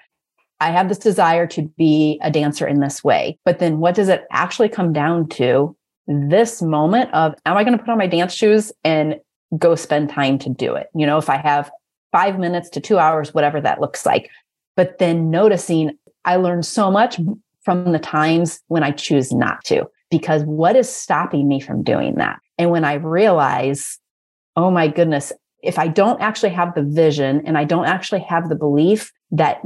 I 0.59 0.71
have 0.71 0.89
this 0.89 0.97
desire 0.97 1.45
to 1.47 1.63
be 1.77 2.19
a 2.21 2.31
dancer 2.31 2.67
in 2.67 2.79
this 2.79 3.03
way. 3.03 3.37
But 3.45 3.59
then 3.59 3.79
what 3.79 3.95
does 3.95 4.09
it 4.09 4.25
actually 4.31 4.69
come 4.69 4.91
down 4.91 5.29
to? 5.29 5.75
This 6.07 6.61
moment 6.61 7.13
of, 7.13 7.35
am 7.45 7.57
I 7.57 7.63
going 7.63 7.77
to 7.77 7.83
put 7.83 7.91
on 7.91 7.97
my 7.97 8.07
dance 8.07 8.33
shoes 8.33 8.71
and 8.83 9.17
go 9.57 9.75
spend 9.75 10.09
time 10.09 10.39
to 10.39 10.49
do 10.49 10.73
it? 10.73 10.87
You 10.95 11.05
know, 11.05 11.17
if 11.17 11.29
I 11.29 11.37
have 11.37 11.69
five 12.11 12.39
minutes 12.39 12.69
to 12.71 12.79
two 12.79 12.97
hours, 12.97 13.33
whatever 13.33 13.61
that 13.61 13.81
looks 13.81 14.05
like. 14.05 14.29
But 14.75 14.99
then 14.99 15.29
noticing 15.29 15.97
I 16.25 16.37
learned 16.37 16.65
so 16.65 16.89
much 16.89 17.19
from 17.63 17.91
the 17.91 17.99
times 17.99 18.61
when 18.67 18.83
I 18.83 18.91
choose 18.91 19.31
not 19.33 19.63
to, 19.65 19.85
because 20.09 20.43
what 20.43 20.75
is 20.75 20.89
stopping 20.89 21.47
me 21.47 21.59
from 21.59 21.83
doing 21.83 22.15
that? 22.15 22.39
And 22.57 22.71
when 22.71 22.85
I 22.85 22.93
realize, 22.95 23.99
oh 24.55 24.71
my 24.71 24.87
goodness, 24.87 25.31
if 25.61 25.79
I 25.79 25.87
don't 25.87 26.21
actually 26.21 26.51
have 26.51 26.75
the 26.75 26.83
vision 26.83 27.43
and 27.45 27.57
I 27.57 27.63
don't 27.63 27.85
actually 27.85 28.21
have 28.21 28.49
the 28.49 28.55
belief 28.55 29.11
that 29.31 29.61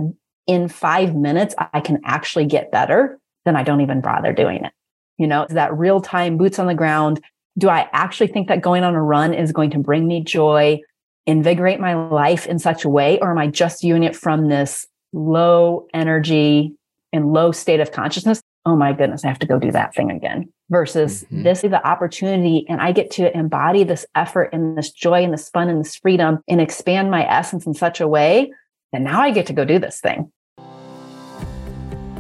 in 0.48 0.68
five 0.68 1.16
minutes 1.16 1.54
I 1.74 1.82
can 1.82 2.00
actually 2.06 2.46
get 2.46 2.72
better, 2.72 3.20
then 3.46 3.56
I 3.56 3.64
don't 3.64 3.82
even 3.82 4.02
bother 4.02 4.34
doing 4.34 4.66
it. 4.66 4.72
You 5.18 5.28
know, 5.28 5.46
that 5.50 5.78
real 5.78 6.02
time 6.02 6.38
boots 6.38 6.60
on 6.60 6.68
the 6.68 6.74
ground. 6.74 7.22
Do 7.58 7.70
I 7.70 7.90
actually 7.92 8.28
think 8.28 8.48
that 8.48 8.62
going 8.62 8.84
on 8.84 8.96
a 8.96 9.04
run 9.04 9.34
is 9.34 9.52
going 9.52 9.72
to 9.72 9.80
bring 9.80 10.08
me 10.08 10.24
joy, 10.24 10.80
invigorate 11.28 11.80
my 11.80 11.94
life 11.94 12.48
in 12.48 12.60
such 12.60 12.86
a 12.86 12.90
way? 12.90 13.20
Or 13.20 13.32
am 13.32 13.38
I 13.38 13.48
just 13.48 13.82
doing 13.82 14.04
it 14.04 14.16
from 14.16 14.48
this 14.48 14.88
low 15.14 15.88
energy 15.94 16.74
and 17.14 17.34
low 17.34 17.52
state 17.52 17.82
of 17.82 17.92
consciousness? 17.92 18.42
Oh 18.64 18.76
my 18.76 18.94
goodness, 18.94 19.26
I 19.26 19.30
have 19.30 19.40
to 19.40 19.48
go 19.48 19.58
do 19.58 19.72
that 19.72 19.96
thing 19.96 20.12
again. 20.12 20.52
Versus 20.70 21.24
mm-hmm. 21.24 21.44
this 21.44 21.64
is 21.64 21.72
the 21.72 21.86
opportunity, 21.86 22.66
and 22.70 22.80
I 22.80 22.92
get 22.92 23.10
to 23.12 23.36
embody 23.36 23.84
this 23.84 24.06
effort 24.14 24.50
and 24.54 24.78
this 24.78 24.92
joy 24.92 25.24
and 25.24 25.34
this 25.34 25.50
fun 25.50 25.68
and 25.68 25.80
this 25.80 25.96
freedom 25.96 26.40
and 26.48 26.62
expand 26.62 27.10
my 27.10 27.26
essence 27.28 27.66
in 27.66 27.74
such 27.74 28.00
a 28.00 28.08
way 28.08 28.52
that 28.94 29.02
now 29.02 29.20
I 29.20 29.32
get 29.32 29.48
to 29.48 29.54
go 29.54 29.66
do 29.66 29.80
this 29.80 30.00
thing. 30.00 30.32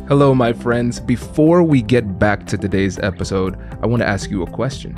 Hello, 0.07 0.33
my 0.33 0.51
friends. 0.51 0.99
Before 0.99 1.61
we 1.61 1.83
get 1.83 2.17
back 2.17 2.47
to 2.47 2.57
today's 2.57 2.97
episode, 2.99 3.55
I 3.81 3.85
want 3.85 4.01
to 4.01 4.07
ask 4.07 4.31
you 4.31 4.41
a 4.41 4.49
question. 4.49 4.97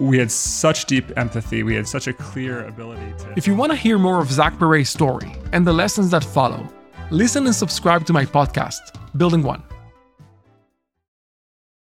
we 0.00 0.18
had 0.18 0.32
such 0.32 0.86
deep 0.86 1.12
empathy. 1.16 1.62
We 1.62 1.74
had 1.74 1.86
such 1.86 2.06
a 2.08 2.12
clear 2.12 2.66
ability 2.66 3.12
to. 3.18 3.34
If 3.36 3.46
you 3.46 3.54
want 3.54 3.70
to 3.70 3.76
hear 3.76 3.98
more 3.98 4.20
of 4.20 4.32
Zach 4.32 4.58
Perret's 4.58 4.88
story 4.88 5.30
and 5.52 5.66
the 5.66 5.72
lessons 5.72 6.10
that 6.10 6.24
follow, 6.24 6.66
listen 7.10 7.44
and 7.44 7.54
subscribe 7.54 8.06
to 8.06 8.12
my 8.12 8.24
podcast, 8.24 8.80
Building 9.16 9.42
One. 9.42 9.62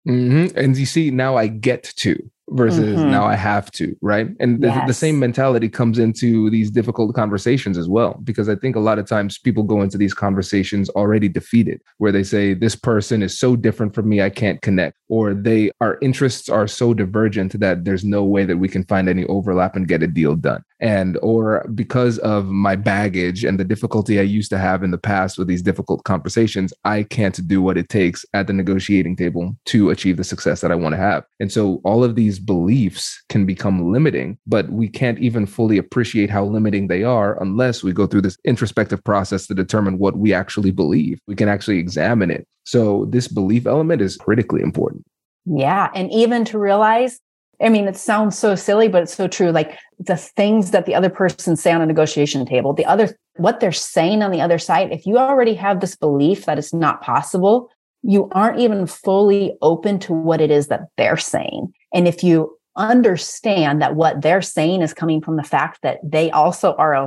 Mm-hmm. 0.09 0.59
And 0.59 0.77
you 0.77 0.87
see, 0.87 1.11
now 1.11 1.37
I 1.37 1.47
get 1.47 1.85
to 1.99 2.31
versus 2.49 2.99
mm-hmm. 2.99 3.11
now 3.11 3.27
I 3.27 3.37
have 3.37 3.71
to, 3.73 3.95
right? 4.01 4.29
And 4.41 4.61
yes. 4.61 4.81
the, 4.81 4.87
the, 4.89 4.95
same 4.95 5.19
mentality 5.21 5.69
comes 5.69 5.99
into 5.99 6.51
these 6.51 6.71
difficult 6.71 7.15
conversations 7.15 7.79
as 7.79 7.89
well, 7.89 8.19
because 8.25 8.49
I 8.49 8.57
think 8.57 8.75
a 8.75 8.81
lot 8.81 8.99
of 8.99 9.07
times 9.07 9.39
people 9.39 9.63
go 9.63 9.83
into 9.83 9.97
these 9.97 10.15
conversations 10.15 10.89
already 10.91 11.29
defeated, 11.29 11.81
where 11.99 12.11
they 12.11 12.25
say, 12.25 12.55
This 12.55 12.75
person 12.75 13.23
is 13.23 13.39
so 13.39 13.55
different 13.55 13.95
from 13.95 14.09
me, 14.09 14.21
I 14.21 14.31
can't 14.31 14.61
connect, 14.63 14.97
or 15.11 15.35
they, 15.35 15.71
our 15.81 15.99
interests 16.01 16.49
are 16.49 16.69
so 16.69 16.95
divergent 16.95 17.59
that 17.59 17.85
there's 17.85 18.05
no 18.05 18.25
way 18.25 18.45
that 18.45 18.59
we 18.59 18.69
can 18.69 18.85
find 18.85 19.09
any 19.09 19.25
overlap 19.27 19.75
and 19.75 19.89
get 19.89 20.03
a 20.03 20.07
deal 20.07 20.37
done. 20.37 20.63
And, 20.79 21.19
or 21.21 21.69
because 21.75 22.19
of 22.19 22.47
my 22.47 22.77
baggage 22.77 23.45
and 23.45 23.61
the 23.61 23.65
difficulty 23.65 24.19
I 24.19 24.23
used 24.23 24.51
to 24.51 24.59
have 24.59 24.83
in 24.83 24.93
the 24.93 24.99
past 24.99 25.37
with 25.37 25.49
these 25.49 25.63
difficult 25.63 26.05
conversations, 26.05 26.73
I 26.85 27.03
can't 27.03 27.47
do 27.47 27.61
what 27.61 27.77
it 27.77 27.89
takes 27.89 28.25
at 28.33 28.47
the 28.47 28.53
negotiating 28.53 29.17
table 29.17 29.57
to 29.67 29.91
achieve 29.91 30.17
the 30.17 30.25
success 30.25 30.61
that 30.61 30.73
I 30.73 30.77
want 30.77 30.95
to 30.95 31.01
have. 31.01 31.25
And 31.41 31.53
so 31.53 31.81
all 31.85 32.05
of 32.05 32.15
these 32.15 32.39
beliefs 32.39 33.23
can 33.29 33.45
become 33.45 33.93
limiting, 33.93 34.39
but 34.47 34.71
we 34.71 34.89
can't 34.89 35.19
even 35.19 35.45
fully 35.45 35.77
appreciate 35.77 36.31
how 36.31 36.45
limiting 36.45 36.87
they 36.87 37.03
are 37.03 37.41
unless 37.43 37.83
we 37.83 37.93
go 37.93 38.07
through 38.07 38.23
this 38.23 38.39
introspective 38.45 39.03
process 39.05 39.47
to 39.49 39.55
determine 39.55 39.99
what 39.99 40.17
we 40.17 40.33
actually 40.33 40.71
believe. 40.71 41.19
We 41.27 41.35
can 41.35 41.49
actually 41.49 41.79
examine 41.79 42.31
it. 42.31 42.47
So, 42.65 43.07
this 43.11 43.29
belief 43.29 43.67
element 43.67 44.03
is 44.03 44.17
critically 44.17 44.63
important. 44.63 45.05
Yeah. 45.47 45.91
And 45.95 46.13
even 46.13 46.45
to 46.47 46.59
realize, 46.59 47.19
I 47.61 47.69
mean, 47.69 47.89
it 47.89 47.97
sounds 47.97 48.39
so 48.39 48.55
silly, 48.55 48.89
but 48.89 49.03
it's 49.03 49.15
so 49.15 49.29
true. 49.29 49.51
Like 49.51 49.79
the 49.99 50.17
things 50.17 50.71
that 50.71 50.87
the 50.87 50.95
other 50.95 51.11
person 51.11 51.57
say 51.57 51.73
on 51.73 51.81
a 51.81 51.87
negotiation 51.87 52.47
table, 52.47 52.73
the 52.73 52.87
other, 52.87 53.17
what 53.37 53.61
they're 53.61 53.73
saying 53.73 54.23
on 54.23 54.31
the 54.31 54.41
other 54.41 54.59
side, 54.59 54.93
if 54.93 55.07
you 55.07 55.19
already 55.19 55.55
have 55.55 55.81
this 55.81 55.97
belief 55.97 56.47
that 56.47 56.59
it's 56.59 56.73
not 56.73 57.03
possible, 57.03 57.71
you 58.03 58.29
aren't 58.33 58.61
even 58.61 58.87
fully 58.87 59.57
open 59.61 59.99
to 60.01 60.13
what 60.13 60.41
it 60.41 60.51
is 60.51 60.69
that 60.69 60.83
they're 60.97 61.17
saying. 61.17 61.73
And 61.93 62.09
if 62.09 62.23
you 62.23 62.57
understand 62.77 63.83
that 63.83 63.95
what 63.97 64.23
they're 64.23 64.43
saying 64.43 64.83
is 64.83 64.95
coming 64.95 65.21
from 65.21 65.37
the 65.37 65.43
fact 65.43 65.81
that 65.83 65.99
they 66.03 66.31
also 66.31 66.75
are 66.75 66.95
a 66.95 67.05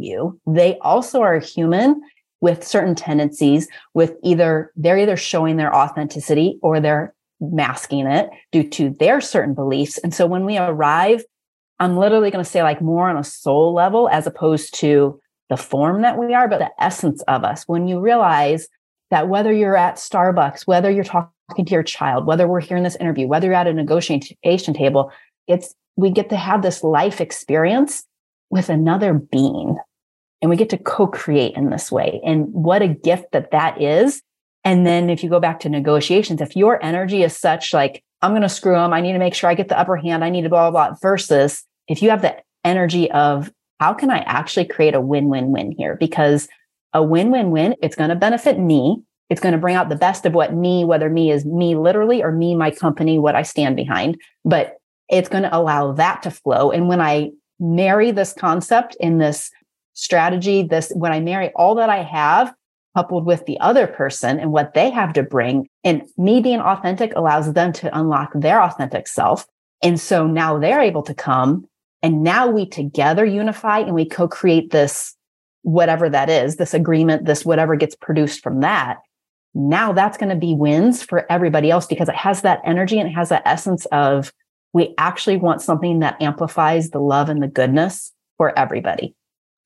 YOU. 0.00 0.38
They 0.46 0.78
also 0.78 1.20
are 1.22 1.34
a 1.34 1.44
human 1.44 2.00
with 2.44 2.62
certain 2.62 2.94
tendencies 2.94 3.68
with 3.94 4.16
either 4.22 4.70
they're 4.76 4.98
either 4.98 5.16
showing 5.16 5.56
their 5.56 5.74
authenticity 5.74 6.58
or 6.60 6.78
they're 6.78 7.14
masking 7.40 8.06
it 8.06 8.28
due 8.52 8.68
to 8.68 8.90
their 9.00 9.18
certain 9.18 9.54
beliefs. 9.54 9.96
And 9.96 10.12
so 10.12 10.26
when 10.26 10.44
we 10.44 10.58
arrive, 10.58 11.24
I'm 11.80 11.96
literally 11.96 12.30
going 12.30 12.44
to 12.44 12.50
say 12.50 12.62
like 12.62 12.82
more 12.82 13.08
on 13.08 13.16
a 13.16 13.24
soul 13.24 13.72
level 13.72 14.10
as 14.10 14.26
opposed 14.26 14.78
to 14.80 15.18
the 15.48 15.56
form 15.56 16.02
that 16.02 16.18
we 16.18 16.34
are, 16.34 16.46
but 16.46 16.58
the 16.58 16.70
essence 16.78 17.22
of 17.28 17.44
us. 17.44 17.64
When 17.66 17.88
you 17.88 17.98
realize 17.98 18.68
that 19.10 19.30
whether 19.30 19.50
you're 19.50 19.74
at 19.74 19.96
Starbucks, 19.96 20.66
whether 20.66 20.90
you're 20.90 21.02
talking 21.02 21.64
to 21.64 21.72
your 21.72 21.82
child, 21.82 22.26
whether 22.26 22.46
we're 22.46 22.60
here 22.60 22.76
in 22.76 22.84
this 22.84 22.96
interview, 22.96 23.26
whether 23.26 23.46
you're 23.46 23.56
at 23.56 23.66
a 23.66 23.72
negotiation 23.72 24.74
table, 24.74 25.10
it's 25.48 25.74
we 25.96 26.10
get 26.10 26.28
to 26.28 26.36
have 26.36 26.60
this 26.60 26.84
life 26.84 27.22
experience 27.22 28.04
with 28.50 28.68
another 28.68 29.14
being 29.14 29.78
and 30.44 30.50
we 30.50 30.58
get 30.58 30.68
to 30.68 30.76
co-create 30.76 31.56
in 31.56 31.70
this 31.70 31.90
way. 31.90 32.20
And 32.22 32.52
what 32.52 32.82
a 32.82 32.86
gift 32.88 33.32
that 33.32 33.50
that 33.52 33.80
is. 33.80 34.20
And 34.62 34.86
then 34.86 35.08
if 35.08 35.24
you 35.24 35.30
go 35.30 35.40
back 35.40 35.58
to 35.60 35.70
negotiations, 35.70 36.42
if 36.42 36.54
your 36.54 36.84
energy 36.84 37.22
is 37.22 37.34
such 37.34 37.72
like, 37.72 38.04
I'm 38.20 38.32
going 38.32 38.42
to 38.42 38.48
screw 38.50 38.74
them, 38.74 38.92
I 38.92 39.00
need 39.00 39.14
to 39.14 39.18
make 39.18 39.34
sure 39.34 39.48
I 39.48 39.54
get 39.54 39.68
the 39.68 39.78
upper 39.78 39.96
hand, 39.96 40.22
I 40.22 40.28
need 40.28 40.42
to 40.42 40.50
blah, 40.50 40.70
blah, 40.70 40.88
blah, 40.90 40.96
versus 41.00 41.64
if 41.88 42.02
you 42.02 42.10
have 42.10 42.20
the 42.20 42.36
energy 42.62 43.10
of 43.10 43.50
how 43.80 43.94
can 43.94 44.10
I 44.10 44.18
actually 44.18 44.66
create 44.66 44.94
a 44.94 45.00
win, 45.00 45.30
win, 45.30 45.50
win 45.50 45.72
here? 45.72 45.96
Because 45.98 46.46
a 46.92 47.02
win, 47.02 47.30
win, 47.30 47.50
win, 47.50 47.74
it's 47.80 47.96
going 47.96 48.10
to 48.10 48.14
benefit 48.14 48.58
me. 48.58 49.02
It's 49.30 49.40
going 49.40 49.54
to 49.54 49.58
bring 49.58 49.76
out 49.76 49.88
the 49.88 49.96
best 49.96 50.26
of 50.26 50.34
what 50.34 50.52
me, 50.52 50.84
whether 50.84 51.08
me 51.08 51.30
is 51.30 51.46
me 51.46 51.74
literally 51.74 52.22
or 52.22 52.32
me, 52.32 52.54
my 52.54 52.70
company, 52.70 53.18
what 53.18 53.34
I 53.34 53.44
stand 53.44 53.76
behind. 53.76 54.20
But 54.44 54.76
it's 55.08 55.30
going 55.30 55.44
to 55.44 55.56
allow 55.56 55.92
that 55.92 56.22
to 56.24 56.30
flow. 56.30 56.70
And 56.70 56.86
when 56.86 57.00
I 57.00 57.30
marry 57.58 58.10
this 58.10 58.34
concept 58.34 58.94
in 59.00 59.16
this 59.16 59.50
strategy, 59.94 60.62
this, 60.62 60.92
when 60.94 61.12
I 61.12 61.20
marry 61.20 61.50
all 61.56 61.74
that 61.76 61.88
I 61.88 62.02
have 62.02 62.54
coupled 62.96 63.26
with 63.26 63.44
the 63.46 63.58
other 63.58 63.86
person 63.86 64.38
and 64.38 64.52
what 64.52 64.74
they 64.74 64.90
have 64.90 65.12
to 65.14 65.22
bring, 65.22 65.68
and 65.82 66.02
me 66.16 66.40
being 66.40 66.60
authentic 66.60 67.12
allows 67.16 67.52
them 67.52 67.72
to 67.72 67.98
unlock 67.98 68.30
their 68.34 68.62
authentic 68.62 69.08
self. 69.08 69.46
And 69.82 69.98
so 69.98 70.26
now 70.26 70.58
they're 70.58 70.80
able 70.80 71.02
to 71.02 71.14
come 71.14 71.66
and 72.04 72.22
now 72.22 72.48
we 72.48 72.66
together 72.66 73.24
unify 73.24 73.78
and 73.78 73.94
we 73.94 74.04
co 74.04 74.28
create 74.28 74.70
this, 74.70 75.16
whatever 75.62 76.10
that 76.10 76.28
is, 76.28 76.56
this 76.56 76.74
agreement, 76.74 77.24
this 77.24 77.46
whatever 77.46 77.76
gets 77.76 77.96
produced 77.96 78.42
from 78.42 78.60
that. 78.60 78.98
Now 79.54 79.94
that's 79.94 80.18
going 80.18 80.28
to 80.28 80.36
be 80.36 80.54
wins 80.54 81.02
for 81.02 81.24
everybody 81.32 81.70
else 81.70 81.86
because 81.86 82.10
it 82.10 82.14
has 82.14 82.42
that 82.42 82.60
energy 82.62 82.98
and 82.98 83.08
it 83.08 83.14
has 83.14 83.30
that 83.30 83.46
essence 83.46 83.86
of 83.86 84.34
we 84.74 84.94
actually 84.98 85.38
want 85.38 85.62
something 85.62 86.00
that 86.00 86.20
amplifies 86.20 86.90
the 86.90 86.98
love 86.98 87.30
and 87.30 87.42
the 87.42 87.48
goodness 87.48 88.12
for 88.36 88.56
everybody. 88.58 89.14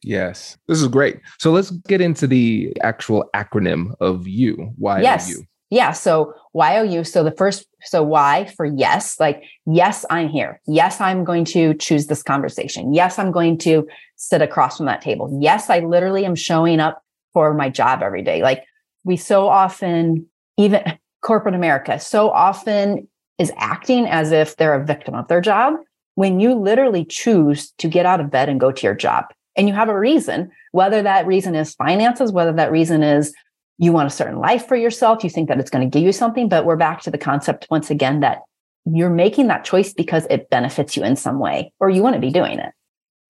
Yes, 0.02 0.56
this 0.68 0.80
is 0.80 0.88
great. 0.88 1.20
So 1.38 1.50
let's 1.50 1.70
get 1.70 2.00
into 2.00 2.26
the 2.26 2.72
actual 2.82 3.28
acronym 3.34 3.94
of 4.00 4.28
you. 4.28 4.72
Why 4.76 5.00
yes. 5.00 5.34
Yeah. 5.70 5.92
So 5.92 6.32
YOU. 6.54 7.04
So 7.04 7.22
the 7.22 7.32
first, 7.32 7.66
so 7.82 8.02
Y 8.02 8.50
for 8.56 8.64
yes, 8.64 9.20
like, 9.20 9.42
yes, 9.66 10.04
I'm 10.08 10.28
here. 10.28 10.60
Yes, 10.66 11.00
I'm 11.00 11.24
going 11.24 11.44
to 11.46 11.74
choose 11.74 12.06
this 12.06 12.22
conversation. 12.22 12.94
Yes, 12.94 13.18
I'm 13.18 13.30
going 13.30 13.58
to 13.58 13.86
sit 14.16 14.40
across 14.40 14.78
from 14.78 14.86
that 14.86 15.02
table. 15.02 15.36
Yes, 15.40 15.68
I 15.68 15.80
literally 15.80 16.24
am 16.24 16.34
showing 16.34 16.80
up 16.80 17.02
for 17.34 17.52
my 17.54 17.68
job 17.68 18.02
every 18.02 18.22
day. 18.22 18.42
Like 18.42 18.64
we 19.04 19.16
so 19.16 19.48
often, 19.48 20.26
even 20.56 20.82
corporate 21.22 21.54
America, 21.54 21.98
so 21.98 22.30
often 22.30 23.08
is 23.38 23.52
acting 23.56 24.06
as 24.06 24.32
if 24.32 24.56
they're 24.56 24.74
a 24.74 24.84
victim 24.84 25.14
of 25.14 25.28
their 25.28 25.40
job 25.40 25.74
when 26.14 26.40
you 26.40 26.54
literally 26.54 27.04
choose 27.04 27.70
to 27.78 27.88
get 27.88 28.06
out 28.06 28.20
of 28.20 28.30
bed 28.30 28.48
and 28.48 28.58
go 28.58 28.72
to 28.72 28.86
your 28.86 28.94
job 28.94 29.26
and 29.58 29.68
you 29.68 29.74
have 29.74 29.88
a 29.88 29.98
reason, 29.98 30.50
whether 30.72 31.02
that 31.02 31.26
reason 31.26 31.54
is 31.54 31.74
finances, 31.74 32.32
whether 32.32 32.52
that 32.52 32.70
reason 32.70 33.02
is 33.02 33.34
you 33.76 33.92
want 33.92 34.06
a 34.06 34.10
certain 34.10 34.38
life 34.38 34.66
for 34.66 34.76
yourself, 34.76 35.24
you 35.24 35.30
think 35.30 35.48
that 35.48 35.58
it's 35.58 35.70
going 35.70 35.88
to 35.88 35.98
give 35.98 36.06
you 36.06 36.12
something. 36.12 36.48
But 36.48 36.64
we're 36.64 36.76
back 36.76 37.02
to 37.02 37.10
the 37.10 37.18
concept 37.18 37.66
once 37.70 37.90
again 37.90 38.20
that 38.20 38.38
you're 38.86 39.10
making 39.10 39.48
that 39.48 39.64
choice 39.64 39.92
because 39.92 40.26
it 40.30 40.48
benefits 40.48 40.96
you 40.96 41.04
in 41.04 41.16
some 41.16 41.40
way 41.40 41.72
or 41.80 41.90
you 41.90 42.02
want 42.02 42.14
to 42.14 42.20
be 42.20 42.30
doing 42.30 42.58
it. 42.60 42.72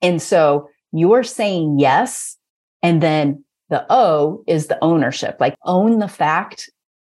And 0.02 0.22
so 0.22 0.68
you're 0.92 1.24
saying 1.24 1.78
yes. 1.78 2.36
And 2.82 3.02
then 3.02 3.44
the 3.70 3.84
O 3.90 4.44
is 4.46 4.68
the 4.68 4.78
ownership, 4.82 5.36
like 5.40 5.56
own 5.64 5.98
the 5.98 6.08
fact 6.08 6.70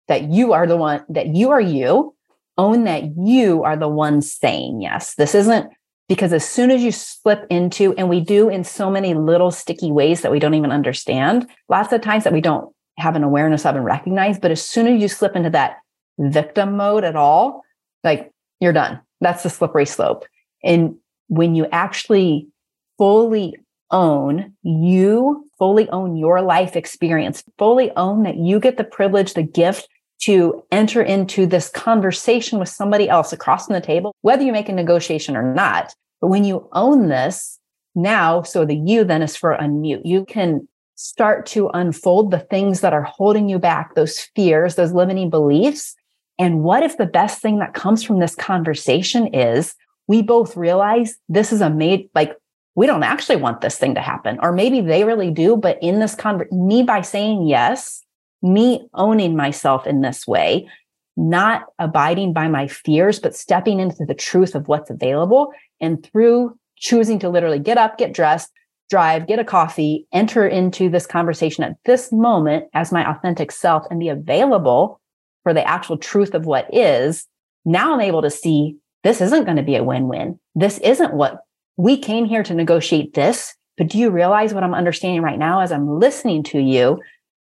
that 0.08 0.30
you 0.30 0.52
are 0.52 0.66
the 0.66 0.76
one, 0.76 1.04
that 1.08 1.34
you 1.34 1.50
are 1.50 1.60
you 1.60 2.14
own 2.58 2.84
that 2.84 3.16
you 3.16 3.64
are 3.64 3.76
the 3.76 3.88
one 3.88 4.22
saying 4.22 4.80
yes. 4.80 5.14
This 5.14 5.34
isn't 5.34 5.70
because 6.08 6.32
as 6.32 6.48
soon 6.48 6.70
as 6.70 6.82
you 6.82 6.92
slip 6.92 7.46
into, 7.50 7.94
and 7.94 8.08
we 8.08 8.20
do 8.20 8.48
in 8.48 8.64
so 8.64 8.90
many 8.90 9.14
little 9.14 9.50
sticky 9.50 9.90
ways 9.90 10.20
that 10.20 10.30
we 10.30 10.38
don't 10.38 10.54
even 10.54 10.70
understand, 10.70 11.48
lots 11.68 11.92
of 11.92 12.00
times 12.00 12.24
that 12.24 12.32
we 12.32 12.40
don't 12.40 12.72
have 12.98 13.16
an 13.16 13.24
awareness 13.24 13.66
of 13.66 13.76
and 13.76 13.84
recognize, 13.84 14.38
but 14.38 14.50
as 14.50 14.64
soon 14.64 14.86
as 14.86 15.00
you 15.00 15.08
slip 15.08 15.36
into 15.36 15.50
that 15.50 15.78
victim 16.18 16.76
mode 16.76 17.04
at 17.04 17.16
all, 17.16 17.62
like 18.04 18.30
you're 18.60 18.72
done. 18.72 19.00
That's 19.20 19.42
the 19.42 19.50
slippery 19.50 19.86
slope. 19.86 20.24
And 20.62 20.96
when 21.28 21.54
you 21.54 21.66
actually 21.72 22.48
fully 22.98 23.54
own 23.90 24.54
you, 24.62 25.48
fully 25.58 25.88
own 25.90 26.16
your 26.16 26.42
life 26.42 26.76
experience, 26.76 27.42
fully 27.58 27.90
own 27.96 28.22
that 28.24 28.36
you 28.36 28.60
get 28.60 28.76
the 28.76 28.84
privilege, 28.84 29.34
the 29.34 29.42
gift 29.42 29.88
to 30.22 30.62
enter 30.72 31.02
into 31.02 31.46
this 31.46 31.68
conversation 31.68 32.58
with 32.58 32.68
somebody 32.68 33.08
else 33.08 33.32
across 33.32 33.66
from 33.66 33.74
the 33.74 33.80
table, 33.80 34.14
whether 34.22 34.42
you 34.42 34.52
make 34.52 34.68
a 34.68 34.72
negotiation 34.72 35.36
or 35.36 35.54
not. 35.54 35.94
But 36.20 36.28
when 36.28 36.44
you 36.44 36.68
own 36.72 37.08
this 37.08 37.58
now, 37.94 38.42
so 38.42 38.64
the 38.64 38.76
you 38.76 39.04
then 39.04 39.22
is 39.22 39.36
for 39.36 39.56
unmute, 39.56 40.02
you 40.04 40.24
can 40.24 40.66
start 40.94 41.44
to 41.46 41.68
unfold 41.74 42.30
the 42.30 42.38
things 42.38 42.80
that 42.80 42.94
are 42.94 43.02
holding 43.02 43.48
you 43.48 43.58
back, 43.58 43.94
those 43.94 44.18
fears, 44.34 44.74
those 44.76 44.92
limiting 44.92 45.28
beliefs. 45.28 45.94
And 46.38 46.62
what 46.62 46.82
if 46.82 46.96
the 46.96 47.06
best 47.06 47.40
thing 47.42 47.58
that 47.58 47.74
comes 47.74 48.02
from 48.02 48.18
this 48.18 48.34
conversation 48.34 49.34
is 49.34 49.74
we 50.08 50.22
both 50.22 50.56
realize 50.56 51.16
this 51.28 51.52
is 51.52 51.60
a 51.60 51.68
made, 51.68 52.08
like, 52.14 52.36
we 52.74 52.86
don't 52.86 53.02
actually 53.02 53.36
want 53.36 53.62
this 53.62 53.78
thing 53.78 53.94
to 53.94 54.02
happen, 54.02 54.38
or 54.42 54.52
maybe 54.52 54.80
they 54.82 55.04
really 55.04 55.30
do. 55.30 55.56
But 55.56 55.78
in 55.82 55.98
this 55.98 56.14
conversation, 56.14 56.66
me 56.66 56.82
by 56.82 57.00
saying 57.00 57.46
yes, 57.46 58.02
me 58.42 58.88
owning 58.94 59.36
myself 59.36 59.86
in 59.86 60.00
this 60.00 60.26
way, 60.26 60.68
not 61.16 61.64
abiding 61.78 62.32
by 62.32 62.48
my 62.48 62.66
fears, 62.66 63.18
but 63.18 63.34
stepping 63.34 63.80
into 63.80 64.04
the 64.04 64.14
truth 64.14 64.54
of 64.54 64.68
what's 64.68 64.90
available. 64.90 65.52
And 65.80 66.04
through 66.04 66.58
choosing 66.76 67.18
to 67.20 67.28
literally 67.28 67.58
get 67.58 67.78
up, 67.78 67.98
get 67.98 68.12
dressed, 68.12 68.50
drive, 68.90 69.26
get 69.26 69.38
a 69.38 69.44
coffee, 69.44 70.06
enter 70.12 70.46
into 70.46 70.88
this 70.88 71.06
conversation 71.06 71.64
at 71.64 71.76
this 71.84 72.12
moment 72.12 72.66
as 72.74 72.92
my 72.92 73.08
authentic 73.10 73.50
self 73.50 73.84
and 73.90 73.98
be 73.98 74.08
available 74.08 75.00
for 75.42 75.52
the 75.54 75.66
actual 75.66 75.96
truth 75.96 76.34
of 76.34 76.46
what 76.46 76.72
is. 76.72 77.26
Now 77.64 77.94
I'm 77.94 78.00
able 78.00 78.22
to 78.22 78.30
see 78.30 78.76
this 79.02 79.20
isn't 79.20 79.44
going 79.44 79.56
to 79.56 79.62
be 79.62 79.76
a 79.76 79.84
win 79.84 80.08
win. 80.08 80.38
This 80.54 80.78
isn't 80.78 81.14
what 81.14 81.40
we 81.76 81.96
came 81.96 82.24
here 82.24 82.42
to 82.42 82.54
negotiate 82.54 83.14
this. 83.14 83.54
But 83.76 83.88
do 83.88 83.98
you 83.98 84.10
realize 84.10 84.54
what 84.54 84.64
I'm 84.64 84.74
understanding 84.74 85.22
right 85.22 85.38
now 85.38 85.60
as 85.60 85.70
I'm 85.70 85.98
listening 85.98 86.42
to 86.44 86.58
you? 86.58 87.00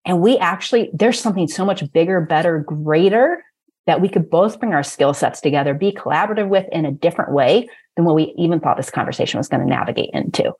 And 0.05 0.21
we 0.21 0.37
actually, 0.37 0.89
there's 0.93 1.19
something 1.19 1.47
so 1.47 1.65
much 1.65 1.91
bigger, 1.91 2.21
better, 2.21 2.59
greater 2.59 3.43
that 3.87 4.01
we 4.01 4.09
could 4.09 4.29
both 4.29 4.59
bring 4.59 4.73
our 4.73 4.83
skill 4.83 5.13
sets 5.13 5.41
together, 5.41 5.73
be 5.73 5.91
collaborative 5.91 6.47
with 6.47 6.65
in 6.71 6.85
a 6.85 6.91
different 6.91 7.31
way 7.31 7.67
than 7.95 8.05
what 8.05 8.15
we 8.15 8.33
even 8.37 8.59
thought 8.59 8.77
this 8.77 8.89
conversation 8.89 9.37
was 9.37 9.47
going 9.47 9.61
to 9.61 9.69
navigate 9.69 10.09
into. 10.13 10.53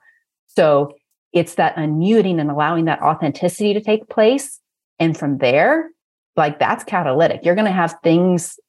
So 0.47 0.93
it's 1.33 1.55
that 1.55 1.75
unmuting 1.75 2.39
and 2.39 2.49
allowing 2.49 2.85
that 2.85 3.01
authenticity 3.01 3.73
to 3.73 3.81
take 3.81 4.09
place. 4.09 4.59
And 4.99 5.17
from 5.17 5.39
there, 5.39 5.89
like 6.35 6.59
that's 6.59 6.83
catalytic. 6.83 7.41
You're 7.43 7.55
going 7.55 7.65
to 7.65 7.71
have 7.71 7.95
things 8.03 8.59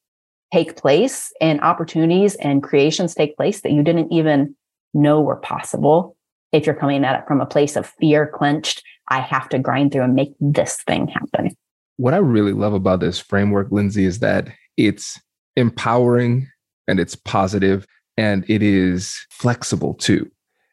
take 0.53 0.77
place 0.77 1.31
and 1.41 1.61
opportunities 1.61 2.35
and 2.35 2.63
creations 2.63 3.13
take 3.13 3.35
place 3.35 3.61
that 3.61 3.71
you 3.71 3.83
didn't 3.83 4.11
even 4.11 4.55
know 4.93 5.21
were 5.21 5.35
possible 5.35 6.15
if 6.51 6.65
you're 6.65 6.75
coming 6.75 7.03
at 7.03 7.19
it 7.19 7.27
from 7.27 7.41
a 7.41 7.45
place 7.45 7.75
of 7.75 7.85
fear 7.99 8.25
clenched 8.27 8.83
I 9.09 9.19
have 9.19 9.49
to 9.49 9.59
grind 9.59 9.91
through 9.91 10.03
and 10.03 10.15
make 10.15 10.33
this 10.39 10.81
thing 10.87 11.07
happen. 11.07 11.55
What 11.97 12.13
I 12.13 12.17
really 12.17 12.53
love 12.53 12.73
about 12.73 12.99
this 12.99 13.19
framework, 13.19 13.69
Linzy, 13.69 14.03
is 14.03 14.19
that 14.19 14.49
it's 14.77 15.19
empowering 15.55 16.47
and 16.87 16.99
it's 16.99 17.15
positive 17.15 17.87
and 18.17 18.45
it 18.47 18.61
is 18.61 19.19
flexible 19.29 19.93
too. 19.95 20.29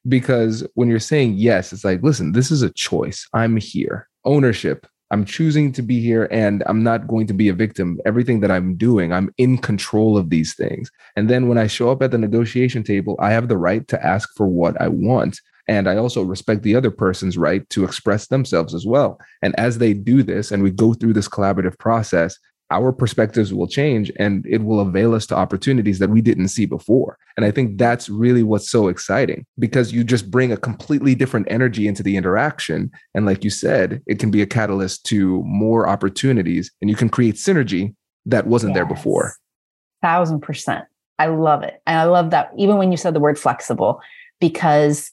Because 0.07 0.67
when 0.75 0.89
you're 0.89 1.01
saying 1.01 1.35
yes, 1.35 1.73
it's 1.73 1.85
like, 1.85 2.03
listen, 2.03 2.33
this 2.33 2.51
is 2.51 2.63
a 2.63 2.73
choice. 2.73 3.27
I'm 3.33 3.57
here. 3.57 4.09
Ownership. 4.25 4.87
I'm 5.11 5.25
choosing 5.25 5.73
to 5.73 5.83
be 5.83 6.01
here 6.01 6.29
and 6.31 6.63
I'm 6.67 6.83
not 6.83 7.07
going 7.07 7.27
to 7.29 7.35
be 7.35 7.49
a 7.49 7.55
victim. 7.55 7.99
Everything 8.05 8.41
that 8.41 8.51
I'm 8.51 8.77
doing, 8.77 9.13
I'm 9.13 9.33
in 9.39 9.59
control 9.59 10.19
of 10.19 10.29
these 10.29 10.55
things. 10.55 10.91
And 11.17 11.31
then 11.31 11.49
when 11.49 11.57
I 11.57 11.69
show 11.69 11.91
up 11.91 12.03
at 12.03 12.11
the 12.11 12.19
negotiation 12.19 12.83
table, 12.83 13.17
I 13.19 13.31
have 13.31 13.49
the 13.49 13.57
right 13.57 13.87
to 13.89 14.05
ask 14.05 14.29
for 14.37 14.49
what 14.49 14.81
I 14.81 14.89
want. 14.89 15.41
And 15.69 15.89
I 15.89 15.97
also 15.97 16.23
respect 16.23 16.63
the 16.63 16.77
other 16.77 16.91
person's 16.91 17.39
right 17.39 17.69
to 17.71 17.85
express 17.85 18.27
themselves 18.27 18.75
as 18.75 18.85
well. 18.87 19.19
And 19.43 19.59
as 19.59 19.79
they 19.79 19.95
do 19.95 20.23
this 20.23 20.51
and 20.51 20.63
we 20.63 20.71
go 20.71 20.95
through 20.95 21.15
this 21.15 21.29
collaborative 21.29 21.79
process, 21.79 22.39
our 22.71 22.93
perspectives 22.93 23.53
will 23.53 23.67
change 23.67 24.11
and 24.19 24.45
it 24.47 24.65
will 24.65 24.81
avail 24.81 25.15
us 25.15 25.27
to 25.27 25.37
opportunities 25.37 25.99
that 25.99 26.11
we 26.11 26.21
didn't 26.21 26.49
see 26.49 26.67
before. 26.67 27.19
And 27.37 27.45
I 27.45 27.51
think 27.51 27.79
that's 27.79 28.09
really 28.09 28.43
what's 28.43 28.71
so 28.71 28.89
exciting 28.89 29.45
because 29.59 29.93
you 29.93 30.03
just 30.03 30.31
bring 30.31 30.51
a 30.51 30.57
completely 30.57 31.15
different 31.15 31.47
energy 31.51 31.87
into 31.87 32.03
the 32.03 32.17
interaction. 32.17 32.91
And 33.15 33.27
like 33.27 33.45
you 33.45 33.51
said, 33.51 34.03
it 34.07 34.19
can 34.19 34.31
be 34.31 34.43
a 34.43 34.47
catalyst 34.47 35.05
to 35.07 35.43
more 35.45 35.89
opportunities 35.89 36.71
and 36.81 36.91
you 36.91 36.97
can 36.97 37.09
create 37.09 37.35
synergy 37.35 37.95
that 38.27 38.47
wasn't 38.47 38.71
yes. 38.71 38.77
there 38.77 38.87
before. 38.87 39.35
Thousand 40.03 40.41
percent. 40.41 40.85
I 41.19 41.27
love 41.27 41.63
it. 41.63 41.81
And 41.87 41.99
I 41.99 42.05
love 42.05 42.31
that 42.31 42.51
even 42.59 42.77
when 42.77 42.91
you 42.91 42.97
said 42.97 43.15
the 43.15 43.21
word 43.21 43.39
flexible, 43.39 44.01
because 44.41 45.13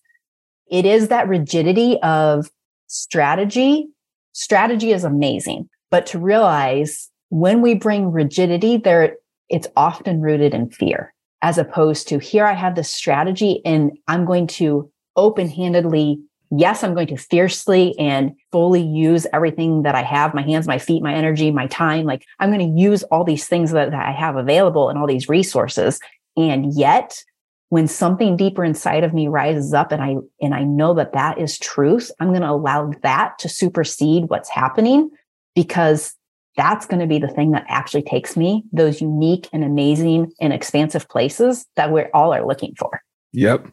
it 0.72 0.86
is 0.86 1.10
that 1.10 1.28
rigidity 1.28 2.00
of 2.02 2.50
strategy. 2.88 3.88
Strategy 4.34 4.92
is 4.92 5.04
amazing, 5.04 5.70
but 5.92 6.06
to 6.08 6.20
realize 6.20 7.10
when 7.30 7.62
we 7.62 7.76
bring 7.76 8.12
rigidity 8.12 8.78
there, 8.78 9.18
it's 9.50 9.68
often 9.76 10.22
rooted 10.22 10.54
in 10.54 10.70
fear 10.70 11.14
as 11.44 11.58
opposed 11.58 12.08
to 12.08 12.20
here 12.20 12.46
I 12.46 12.54
have 12.54 12.76
this 12.76 12.92
strategy 12.92 13.62
and 13.66 13.92
I'm 14.08 14.26
going 14.26 14.48
to 14.48 14.92
open 15.16 15.50
handedly 15.50 16.22
yes, 16.52 16.84
I'm 16.84 16.94
going 16.94 17.08
to 17.08 17.18
fiercely 17.18 17.98
and 17.98 18.34
fully 18.52 18.82
use 18.82 19.26
everything 19.34 19.84
that 19.84 19.96
I 19.96 20.04
have 20.04 20.34
my 20.34 20.42
hands, 20.42 20.68
my 20.68 20.78
feet, 20.78 21.02
my 21.02 21.14
energy, 21.14 21.50
my 21.50 21.68
time. 21.68 22.06
Like 22.06 22.26
I'm 22.40 22.52
going 22.52 22.76
to 22.76 22.82
use 22.82 23.04
all 23.04 23.24
these 23.24 23.48
things 23.48 23.72
that, 23.72 23.92
that 23.92 24.06
I 24.06 24.12
have 24.12 24.36
available 24.36 24.90
and 24.90 25.00
all 25.00 25.08
these 25.08 25.30
resources. 25.30 26.00
And 26.36 26.74
yet, 26.74 27.24
when 27.72 27.88
something 27.88 28.36
deeper 28.36 28.66
inside 28.66 29.06
of 29.06 29.14
me 29.14 29.30
rises 29.30 29.74
up 29.74 29.94
and 29.94 30.04
I 30.04 30.18
and 30.42 30.54
I 30.54 30.66
know 30.66 30.94
that 30.96 31.14
that 31.14 31.38
is 31.38 31.58
truth, 31.58 32.12
I'm 32.20 32.28
going 32.28 32.42
to 32.42 32.50
allow 32.50 32.92
that 33.02 33.40
to 33.40 33.48
supersede 33.48 34.26
what's 34.28 34.50
happening 34.50 35.10
because 35.56 36.14
that's 36.58 36.86
going 36.86 37.00
to 37.00 37.08
be 37.08 37.18
the 37.18 37.30
thing 37.30 37.52
that 37.52 37.64
actually 37.70 38.02
takes 38.02 38.36
me 38.36 38.66
those 38.74 39.00
unique 39.00 39.48
and 39.54 39.64
amazing 39.64 40.34
and 40.42 40.52
expansive 40.52 41.08
places 41.08 41.66
that 41.78 41.94
we 41.94 42.04
all 42.14 42.34
are 42.34 42.46
looking 42.46 42.76
for. 42.78 43.02
Yep. 43.32 43.70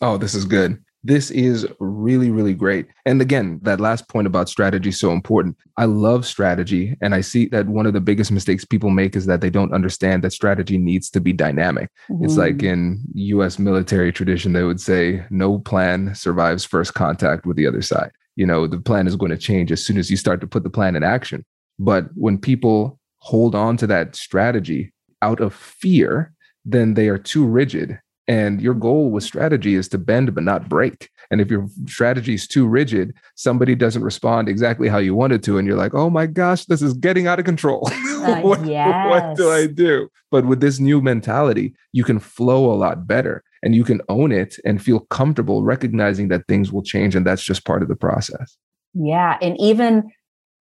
Oh, 0.00 0.16
this 0.16 0.34
is 0.34 0.46
good. 0.46 0.82
This 1.04 1.30
is 1.32 1.66
really, 1.80 2.30
really 2.30 2.54
great. 2.54 2.86
And 3.04 3.20
again, 3.20 3.58
that 3.62 3.80
last 3.80 4.08
point 4.08 4.26
about 4.28 4.48
strategy 4.48 4.90
is 4.90 5.00
so 5.00 5.10
important. 5.10 5.56
I 5.76 5.86
love 5.86 6.24
strategy. 6.24 6.96
And 7.00 7.14
I 7.14 7.22
see 7.22 7.46
that 7.46 7.66
one 7.66 7.86
of 7.86 7.92
the 7.92 8.00
biggest 8.00 8.30
mistakes 8.30 8.64
people 8.64 8.90
make 8.90 9.16
is 9.16 9.26
that 9.26 9.40
they 9.40 9.50
don't 9.50 9.74
understand 9.74 10.22
that 10.22 10.32
strategy 10.32 10.78
needs 10.78 11.10
to 11.10 11.20
be 11.20 11.32
dynamic. 11.32 11.90
Mm-hmm. 12.08 12.24
It's 12.24 12.36
like 12.36 12.58
mm. 12.58 12.72
in 12.72 13.02
US 13.14 13.58
military 13.58 14.12
tradition, 14.12 14.52
they 14.52 14.62
would 14.62 14.80
say, 14.80 15.24
no 15.30 15.58
plan 15.58 16.14
survives 16.14 16.64
first 16.64 16.94
contact 16.94 17.46
with 17.46 17.56
the 17.56 17.66
other 17.66 17.82
side. 17.82 18.12
You 18.36 18.46
know, 18.46 18.66
the 18.66 18.80
plan 18.80 19.08
is 19.08 19.16
going 19.16 19.32
to 19.32 19.38
change 19.38 19.72
as 19.72 19.84
soon 19.84 19.98
as 19.98 20.10
you 20.10 20.16
start 20.16 20.40
to 20.40 20.46
put 20.46 20.62
the 20.62 20.70
plan 20.70 20.94
in 20.94 21.02
action. 21.02 21.44
But 21.78 22.06
when 22.14 22.38
people 22.38 23.00
hold 23.18 23.54
on 23.54 23.76
to 23.78 23.86
that 23.88 24.14
strategy 24.14 24.92
out 25.20 25.40
of 25.40 25.52
fear, 25.52 26.32
then 26.64 26.94
they 26.94 27.08
are 27.08 27.18
too 27.18 27.44
rigid 27.44 27.98
and 28.32 28.62
your 28.62 28.72
goal 28.72 29.10
with 29.10 29.24
strategy 29.24 29.74
is 29.74 29.88
to 29.88 29.98
bend 29.98 30.34
but 30.34 30.42
not 30.42 30.66
break. 30.66 31.10
And 31.30 31.38
if 31.38 31.50
your 31.50 31.68
strategy 31.86 32.32
is 32.32 32.48
too 32.48 32.66
rigid, 32.66 33.12
somebody 33.34 33.74
doesn't 33.74 34.02
respond 34.02 34.48
exactly 34.48 34.88
how 34.88 34.96
you 34.96 35.14
wanted 35.14 35.42
to, 35.42 35.58
and 35.58 35.68
you're 35.68 35.76
like, 35.76 35.92
oh 35.92 36.08
my 36.08 36.24
gosh, 36.24 36.64
this 36.64 36.80
is 36.80 36.94
getting 36.94 37.26
out 37.26 37.38
of 37.38 37.44
control. 37.44 37.90
Uh, 38.22 38.40
what, 38.42 38.64
yes. 38.64 39.10
what 39.10 39.36
do 39.36 39.50
I 39.50 39.66
do? 39.66 40.08
But 40.30 40.46
with 40.46 40.60
this 40.60 40.78
new 40.78 41.00
mentality, 41.00 41.74
you 41.90 42.04
can 42.04 42.20
flow 42.20 42.72
a 42.72 42.76
lot 42.76 43.04
better 43.04 43.42
and 43.64 43.74
you 43.74 43.82
can 43.82 44.00
own 44.08 44.30
it 44.30 44.54
and 44.64 44.80
feel 44.80 45.00
comfortable 45.00 45.64
recognizing 45.64 46.28
that 46.28 46.46
things 46.46 46.70
will 46.70 46.84
change. 46.84 47.16
And 47.16 47.26
that's 47.26 47.42
just 47.42 47.64
part 47.64 47.82
of 47.82 47.88
the 47.88 47.96
process. 47.96 48.56
Yeah. 48.94 49.38
And 49.42 49.60
even 49.60 50.12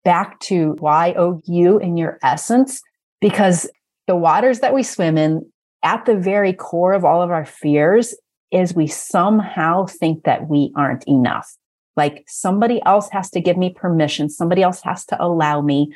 back 0.03 0.39
to 0.39 0.75
why 0.79 1.13
you 1.45 1.77
in 1.77 1.97
your 1.97 2.17
essence, 2.23 2.81
because 3.19 3.69
the 4.07 4.15
waters 4.15 4.61
that 4.61 4.73
we 4.73 4.81
swim 4.81 5.15
in, 5.15 5.45
at 5.83 6.05
the 6.05 6.15
very 6.15 6.53
core 6.53 6.93
of 6.93 7.05
all 7.05 7.21
of 7.21 7.31
our 7.31 7.45
fears 7.45 8.15
is 8.51 8.75
we 8.75 8.87
somehow 8.87 9.85
think 9.85 10.23
that 10.23 10.47
we 10.47 10.71
aren't 10.75 11.07
enough. 11.07 11.55
Like 11.95 12.23
somebody 12.27 12.81
else 12.85 13.09
has 13.09 13.29
to 13.31 13.41
give 13.41 13.57
me 13.57 13.73
permission. 13.73 14.29
Somebody 14.29 14.61
else 14.61 14.81
has 14.81 15.05
to 15.05 15.23
allow 15.23 15.61
me. 15.61 15.93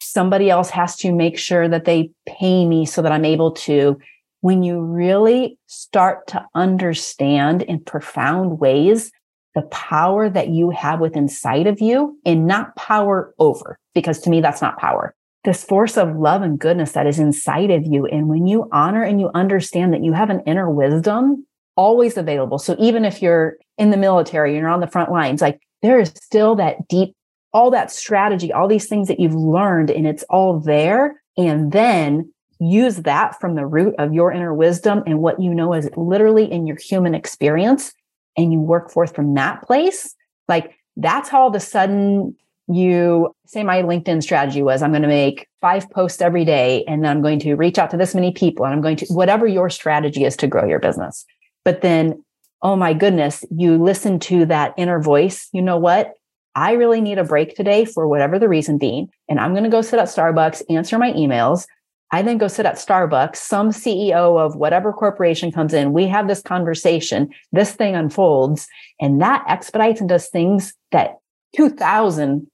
Somebody 0.00 0.50
else 0.50 0.70
has 0.70 0.96
to 0.98 1.12
make 1.12 1.38
sure 1.38 1.68
that 1.68 1.84
they 1.84 2.10
pay 2.26 2.64
me 2.66 2.86
so 2.86 3.02
that 3.02 3.12
I'm 3.12 3.24
able 3.24 3.52
to. 3.52 3.98
When 4.40 4.62
you 4.62 4.80
really 4.80 5.58
start 5.66 6.26
to 6.28 6.44
understand 6.54 7.62
in 7.62 7.80
profound 7.80 8.60
ways 8.60 9.10
the 9.54 9.62
power 9.62 10.28
that 10.28 10.48
you 10.48 10.70
have 10.70 11.00
within 11.00 11.24
inside 11.24 11.66
of 11.66 11.80
you 11.80 12.18
and 12.24 12.46
not 12.46 12.76
power 12.76 13.34
over, 13.38 13.78
because 13.94 14.20
to 14.20 14.30
me, 14.30 14.40
that's 14.40 14.62
not 14.62 14.78
power 14.78 15.15
this 15.46 15.64
force 15.64 15.96
of 15.96 16.16
love 16.16 16.42
and 16.42 16.58
goodness 16.58 16.92
that 16.92 17.06
is 17.06 17.18
inside 17.18 17.70
of 17.70 17.86
you. 17.86 18.04
And 18.04 18.28
when 18.28 18.46
you 18.46 18.68
honor 18.72 19.02
and 19.02 19.20
you 19.20 19.30
understand 19.32 19.94
that 19.94 20.04
you 20.04 20.12
have 20.12 20.28
an 20.28 20.42
inner 20.44 20.68
wisdom 20.68 21.46
always 21.76 22.16
available. 22.16 22.58
So 22.58 22.76
even 22.78 23.04
if 23.04 23.22
you're 23.22 23.56
in 23.78 23.90
the 23.90 23.96
military 23.96 24.50
and 24.50 24.60
you're 24.60 24.68
on 24.68 24.80
the 24.80 24.86
front 24.86 25.10
lines, 25.10 25.40
like 25.40 25.60
there 25.82 26.00
is 26.00 26.12
still 26.20 26.56
that 26.56 26.88
deep, 26.88 27.14
all 27.52 27.70
that 27.70 27.92
strategy, 27.92 28.52
all 28.52 28.66
these 28.66 28.88
things 28.88 29.08
that 29.08 29.20
you've 29.20 29.34
learned 29.34 29.90
and 29.90 30.06
it's 30.06 30.24
all 30.24 30.58
there. 30.58 31.22
And 31.38 31.70
then 31.70 32.32
use 32.58 32.96
that 32.96 33.38
from 33.40 33.54
the 33.54 33.66
root 33.66 33.94
of 33.98 34.12
your 34.12 34.32
inner 34.32 34.52
wisdom 34.52 35.02
and 35.06 35.20
what 35.20 35.40
you 35.40 35.54
know 35.54 35.74
is 35.74 35.88
literally 35.96 36.50
in 36.50 36.66
your 36.66 36.76
human 36.76 37.14
experience. 37.14 37.92
And 38.36 38.52
you 38.52 38.58
work 38.58 38.90
forth 38.90 39.14
from 39.14 39.34
that 39.34 39.62
place. 39.62 40.14
Like 40.48 40.74
that's 40.96 41.28
how 41.28 41.42
all 41.42 41.48
of 41.48 41.54
a 41.54 41.60
sudden 41.60 42.34
you 42.68 43.34
say 43.46 43.62
my 43.62 43.82
LinkedIn 43.82 44.22
strategy 44.22 44.62
was 44.62 44.82
I'm 44.82 44.90
going 44.90 45.02
to 45.02 45.08
make 45.08 45.48
five 45.60 45.88
posts 45.90 46.20
every 46.20 46.44
day 46.44 46.84
and 46.88 47.04
then 47.04 47.10
I'm 47.10 47.22
going 47.22 47.38
to 47.40 47.54
reach 47.54 47.78
out 47.78 47.90
to 47.90 47.96
this 47.96 48.14
many 48.14 48.32
people 48.32 48.64
and 48.64 48.74
I'm 48.74 48.80
going 48.80 48.96
to 48.96 49.06
whatever 49.06 49.46
your 49.46 49.70
strategy 49.70 50.24
is 50.24 50.36
to 50.38 50.46
grow 50.46 50.66
your 50.66 50.80
business. 50.80 51.24
But 51.64 51.82
then, 51.82 52.24
oh 52.62 52.76
my 52.76 52.92
goodness, 52.92 53.44
you 53.50 53.80
listen 53.82 54.18
to 54.20 54.46
that 54.46 54.74
inner 54.76 55.00
voice. 55.00 55.48
You 55.52 55.62
know 55.62 55.78
what? 55.78 56.14
I 56.56 56.72
really 56.72 57.00
need 57.00 57.18
a 57.18 57.24
break 57.24 57.54
today 57.54 57.84
for 57.84 58.08
whatever 58.08 58.38
the 58.38 58.48
reason 58.48 58.78
being. 58.78 59.10
And 59.28 59.38
I'm 59.38 59.52
going 59.52 59.64
to 59.64 59.70
go 59.70 59.82
sit 59.82 60.00
at 60.00 60.08
Starbucks, 60.08 60.62
answer 60.70 60.98
my 60.98 61.12
emails. 61.12 61.66
I 62.12 62.22
then 62.22 62.38
go 62.38 62.48
sit 62.48 62.66
at 62.66 62.76
Starbucks. 62.76 63.36
Some 63.36 63.70
CEO 63.70 64.40
of 64.40 64.56
whatever 64.56 64.92
corporation 64.92 65.52
comes 65.52 65.74
in. 65.74 65.92
We 65.92 66.06
have 66.06 66.28
this 66.28 66.40
conversation. 66.40 67.28
This 67.52 67.72
thing 67.72 67.94
unfolds 67.94 68.66
and 69.00 69.20
that 69.20 69.44
expedites 69.48 70.00
and 70.00 70.08
does 70.08 70.28
things 70.28 70.72
that 70.92 71.18
2000 71.56 72.46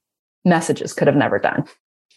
messages 0.45 0.93
could 0.93 1.07
have 1.07 1.15
never 1.15 1.39
done. 1.39 1.65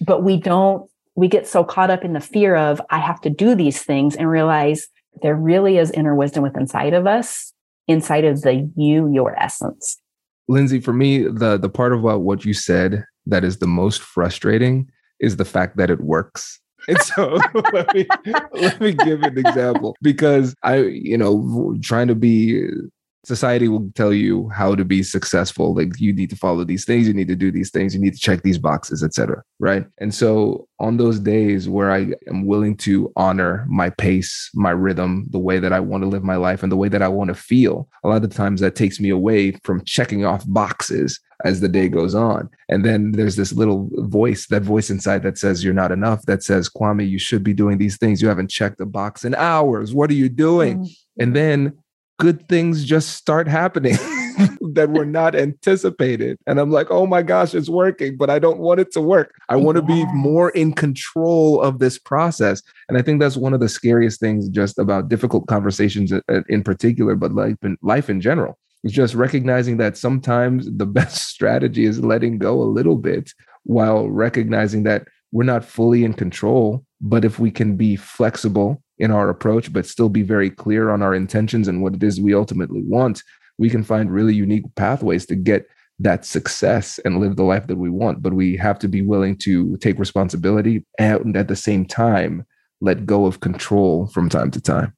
But 0.01 0.23
we 0.23 0.37
don't, 0.37 0.89
we 1.15 1.29
get 1.29 1.47
so 1.47 1.65
caught 1.65 1.91
up 1.91 2.05
in 2.05 2.13
the 2.13 2.21
fear 2.21 2.57
of, 2.57 2.81
I 2.91 2.99
have 2.99 3.21
to 3.23 3.31
do 3.31 3.55
these 3.55 3.83
things 3.83 4.15
and 4.17 4.29
realize 4.29 4.89
there 5.23 5.35
really 5.35 5.79
is 5.79 5.91
inner 5.93 6.15
wisdom 6.15 6.43
within 6.43 6.63
inside 6.63 6.93
of 6.93 7.07
us, 7.07 7.53
inside 7.89 8.25
of 8.25 8.43
the 8.43 8.71
you, 8.77 9.11
your 9.13 9.39
essence. 9.39 9.99
Linzy, 10.51 10.83
for 10.83 10.93
me, 10.93 11.23
the 11.23 11.59
the 11.59 11.69
part 11.69 11.93
about 11.93 12.21
what 12.21 12.45
you 12.45 12.55
said 12.55 13.05
that 13.27 13.43
is 13.45 13.59
the 13.59 13.67
most 13.67 14.01
frustrating 14.01 14.89
is 15.19 15.37
the 15.37 15.45
fact 15.45 15.77
that 15.77 15.91
it 15.91 16.01
works. 16.01 16.61
And 16.89 16.99
so 17.03 17.39
let 17.73 17.95
me 17.95 18.07
let 18.53 18.81
me 18.81 18.93
give 18.93 19.23
an 19.23 19.39
example 19.39 19.97
because 20.03 20.55
I, 20.63 20.83
you 20.83 21.19
know, 21.19 21.77
trying 21.83 22.07
to 22.09 22.15
be 22.15 22.69
society 23.27 23.67
will 23.67 23.91
tell 23.97 24.13
you 24.13 24.49
how 24.51 24.75
to 24.75 24.85
be 24.85 25.03
successful 25.03 25.75
like 25.75 25.99
you 25.99 26.13
need 26.13 26.31
to 26.31 26.37
follow 26.37 26.63
these 26.63 26.85
things 26.85 27.09
you 27.09 27.15
need 27.15 27.27
to 27.27 27.35
do 27.35 27.51
these 27.51 27.71
things 27.71 27.93
you 27.93 28.01
need 28.01 28.15
to 28.15 28.21
check 28.21 28.43
these 28.43 28.59
boxes 28.59 29.03
etc 29.03 29.43
right 29.59 29.85
and 29.99 30.15
so 30.15 30.69
on 30.79 30.97
those 30.97 31.19
days 31.19 31.69
where 31.69 31.91
i 31.91 32.07
am 32.29 32.47
willing 32.47 32.77
to 32.77 33.13
honor 33.17 33.67
my 33.69 33.91
pace 33.91 34.49
my 34.55 34.71
rhythm 34.71 35.27
the 35.31 35.39
way 35.41 35.59
that 35.59 35.73
i 35.73 35.81
want 35.81 36.03
to 36.05 36.09
live 36.09 36.23
my 36.23 36.37
life 36.37 36.63
and 36.63 36.71
the 36.71 36.77
way 36.77 36.89
that 36.89 37.03
i 37.03 37.09
want 37.09 37.29
to 37.29 37.35
feel 37.35 37.89
a 38.05 38.09
lot 38.09 38.23
of 38.23 38.33
times 38.33 38.61
that 38.61 38.77
takes 38.77 39.01
me 39.01 39.11
away 39.11 39.53
from 39.65 39.85
checking 39.85 40.25
off 40.25 40.45
boxes 40.47 41.19
as 41.45 41.61
the 41.61 41.69
day 41.69 41.89
goes 41.89 42.15
on. 42.15 42.49
And 42.69 42.85
then 42.85 43.13
there's 43.13 43.37
this 43.37 43.53
little 43.53 43.91
voice, 43.93 44.47
that 44.47 44.63
voice 44.63 44.89
inside 44.89 45.23
that 45.25 45.37
says, 45.39 45.63
You're 45.63 45.75
not 45.75 45.93
enough, 45.93 46.23
that 46.23 46.43
says, 46.43 46.71
Kwame, 46.71 47.09
you 47.09 47.19
should 47.19 47.45
be 47.45 47.53
doing 47.53 47.79
these 47.79 47.99
things. 47.99 48.23
You 48.23 48.29
haven't 48.29 48.51
checked 48.51 48.79
the 48.79 48.87
box 48.87 49.25
in 49.25 49.35
hours. 49.35 49.95
What 49.95 50.11
are 50.11 50.15
you 50.15 50.29
doing? 50.29 50.79
Mm-hmm. 50.79 51.23
And 51.23 51.37
then 51.37 51.79
good 52.19 52.49
things 52.49 52.85
just 52.85 53.11
start 53.11 53.49
happening 53.49 53.97
that 54.75 54.91
were 54.91 55.05
not 55.05 55.35
anticipated. 55.35 56.39
And 56.47 56.59
I'm 56.59 56.71
like, 56.71 56.91
oh 56.91 57.07
my 57.07 57.23
gosh, 57.23 57.55
it's 57.55 57.69
working, 57.69 58.17
but 58.17 58.31
I 58.31 58.39
don't 58.39 58.59
want 58.59 58.81
it 58.81 58.93
to 58.93 59.01
work. 59.01 59.35
I 59.49 59.57
want 59.57 59.77
to 59.77 59.83
be 59.83 60.05
more 60.07 60.51
in 60.51 60.73
control 60.73 61.61
of 61.61 61.79
this 61.79 61.99
process. 61.99 62.63
And 62.89 62.99
I 62.99 63.03
think 63.03 63.21
that's 63.21 63.37
one 63.37 63.55
of 63.55 63.61
the 63.61 63.69
scariest 63.69 64.21
things 64.21 64.49
just 64.49 64.79
about 64.79 65.09
difficult 65.09 65.47
conversations 65.47 66.13
uh, 66.13 66.21
uh, 66.29 66.41
in 66.49 66.63
particular, 66.63 67.15
but 67.15 67.33
life 67.33 67.57
in, 67.63 67.77
life 67.83 68.11
in 68.11 68.21
general. 68.21 68.59
It's 68.85 68.93
just 68.93 69.15
recognizing 69.15 69.79
that 69.79 69.97
sometimes 69.97 70.69
the 70.71 70.87
best 70.99 71.29
strategy 71.29 71.85
is 71.85 72.01
letting 72.01 72.39
go 72.39 72.61
a 72.61 72.65
little 72.65 72.97
bit 72.97 73.33
while 73.65 74.09
recognizing 74.09 74.85
that 74.85 75.09
we're 75.37 75.45
not 75.45 75.67
fully 75.67 76.03
in 76.03 76.15
control. 76.15 76.83
But 76.99 77.23
if 77.23 77.39
we 77.39 77.51
can 77.51 77.77
be 77.77 77.95
flexible 77.95 78.83
in 78.97 79.11
our 79.11 79.29
approach, 79.29 79.71
but 79.71 79.85
still 79.85 80.09
be 80.09 80.23
very 80.23 80.49
clear 80.49 80.89
on 80.89 81.03
our 81.03 81.15
intentions 81.15 81.69
and 81.69 81.83
what 81.83 81.95
it 81.95 82.03
is 82.03 82.19
we 82.19 82.33
ultimately 82.33 82.81
want, 82.83 83.23
we 83.59 83.69
can 83.69 83.85
find 83.85 84.11
really 84.11 84.35
unique 84.35 84.65
pathways 84.77 85.27
to 85.27 85.37
get 85.37 85.67
that 85.99 86.25
success 86.25 86.99
and 87.05 87.21
live 87.21 87.37
the 87.37 87.43
life 87.43 87.67
that 87.67 87.77
we 87.77 87.91
want. 87.91 88.23
But 88.23 88.33
we 88.33 88.57
have 88.57 88.79
to 88.79 88.89
be 88.89 89.03
willing 89.03 89.37
to 89.41 89.77
take 89.77 89.99
responsibility 89.99 90.87
and 90.99 91.37
at 91.37 91.49
the 91.49 91.57
same 91.57 91.85
time, 91.85 92.47
let 92.81 93.05
go 93.05 93.27
of 93.27 93.41
control 93.41 94.07
from 94.07 94.31
time 94.31 94.51
to 94.53 94.61
time. 94.61 94.95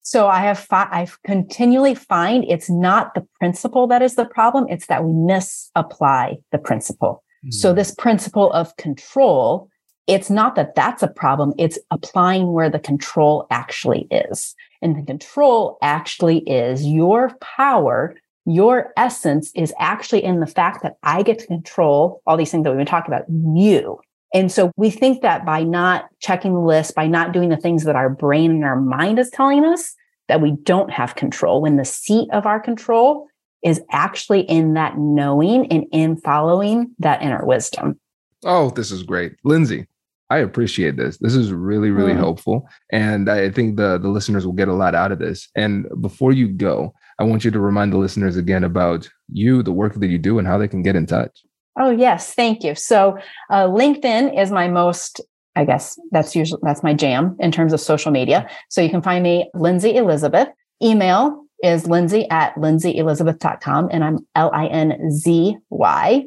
So 0.00 0.26
I 0.26 0.40
have 0.40 0.58
fi- 0.58 0.88
I 0.90 1.06
continually 1.26 1.94
find 1.94 2.46
it's 2.48 2.70
not 2.70 3.14
the 3.14 3.26
principle 3.38 3.86
that 3.88 4.00
is 4.00 4.14
the 4.14 4.24
problem; 4.24 4.66
it's 4.70 4.86
that 4.86 5.04
we 5.04 5.12
misapply 5.12 6.38
the 6.50 6.58
principle. 6.58 7.22
Mm-hmm. 7.44 7.52
So 7.52 7.72
this 7.72 7.94
principle 7.94 8.52
of 8.52 8.76
control, 8.76 9.68
it's 10.06 10.30
not 10.30 10.54
that 10.56 10.74
that's 10.74 11.02
a 11.02 11.08
problem; 11.08 11.52
it's 11.58 11.78
applying 11.90 12.52
where 12.52 12.70
the 12.70 12.78
control 12.78 13.46
actually 13.50 14.06
is, 14.10 14.54
and 14.80 14.96
the 14.96 15.06
control 15.06 15.78
actually 15.82 16.38
is 16.40 16.84
your 16.84 17.30
power. 17.40 18.14
Your 18.44 18.92
essence 18.96 19.52
is 19.54 19.72
actually 19.78 20.24
in 20.24 20.40
the 20.40 20.46
fact 20.46 20.82
that 20.82 20.96
I 21.04 21.22
get 21.22 21.38
to 21.38 21.46
control 21.46 22.22
all 22.26 22.36
these 22.36 22.50
things 22.50 22.64
that 22.64 22.70
we've 22.70 22.78
been 22.78 22.86
talking 22.86 23.14
about. 23.14 23.26
You, 23.28 24.00
and 24.34 24.50
so 24.50 24.72
we 24.76 24.90
think 24.90 25.22
that 25.22 25.44
by 25.44 25.62
not 25.62 26.06
checking 26.20 26.54
the 26.54 26.60
list, 26.60 26.94
by 26.94 27.06
not 27.06 27.32
doing 27.32 27.50
the 27.50 27.56
things 27.56 27.84
that 27.84 27.96
our 27.96 28.08
brain 28.08 28.50
and 28.50 28.64
our 28.64 28.80
mind 28.80 29.18
is 29.18 29.30
telling 29.30 29.64
us, 29.64 29.94
that 30.28 30.40
we 30.40 30.52
don't 30.62 30.90
have 30.90 31.14
control 31.14 31.62
when 31.62 31.76
the 31.76 31.84
seat 31.84 32.28
of 32.32 32.46
our 32.46 32.58
control 32.58 33.28
is 33.62 33.80
actually 33.90 34.40
in 34.42 34.74
that 34.74 34.98
knowing 34.98 35.66
and 35.70 35.84
in 35.92 36.16
following 36.16 36.90
that 36.98 37.22
inner 37.22 37.44
wisdom. 37.44 37.98
Oh, 38.44 38.70
this 38.70 38.90
is 38.90 39.02
great. 39.02 39.34
Linzy, 39.44 39.86
I 40.32 40.38
appreciate 40.38 40.96
this. 40.96 41.18
This 41.18 41.34
is 41.34 41.52
really, 41.52 41.90
really 41.90 42.14
mm. 42.14 42.16
helpful. 42.16 42.66
And 42.90 43.28
I 43.28 43.50
think 43.50 43.76
the, 43.76 43.98
the 43.98 44.08
listeners 44.08 44.46
will 44.46 44.54
get 44.54 44.68
a 44.68 44.72
lot 44.72 44.94
out 44.94 45.12
of 45.12 45.18
this. 45.18 45.50
And 45.54 45.86
before 46.00 46.32
you 46.32 46.48
go, 46.48 46.94
I 47.18 47.24
want 47.24 47.44
you 47.44 47.50
to 47.50 47.60
remind 47.60 47.92
the 47.92 47.98
listeners 47.98 48.38
again 48.38 48.64
about 48.64 49.10
you, 49.30 49.62
the 49.62 49.72
work 49.72 49.92
that 49.96 50.06
you 50.06 50.16
do, 50.16 50.38
and 50.38 50.48
how 50.48 50.56
they 50.56 50.68
can 50.68 50.82
get 50.82 50.96
in 50.96 51.04
touch. 51.04 51.42
Oh, 51.78 51.90
yes. 51.90 52.32
Thank 52.32 52.64
you. 52.64 52.74
So, 52.74 53.18
uh, 53.50 53.66
LinkedIn 53.66 54.40
is 54.40 54.50
my 54.50 54.68
most, 54.68 55.20
I 55.54 55.66
guess 55.66 55.98
that's 56.12 56.34
usually, 56.34 56.60
that's 56.62 56.82
my 56.82 56.94
jam 56.94 57.36
in 57.38 57.52
terms 57.52 57.74
of 57.74 57.80
social 57.80 58.10
media. 58.10 58.48
So 58.70 58.80
you 58.80 58.88
can 58.88 59.02
find 59.02 59.22
me, 59.22 59.50
Linzy 59.54 59.96
Elizabeth. 59.96 60.48
Email 60.82 61.44
is 61.62 61.84
linzy 61.84 62.26
at 62.30 62.54
linzyelizabeth.com 62.54 63.90
and 63.92 64.02
I'm 64.02 64.26
L 64.34 64.50
I 64.54 64.66
N 64.66 65.10
Z 65.10 65.58
Y. 65.68 66.24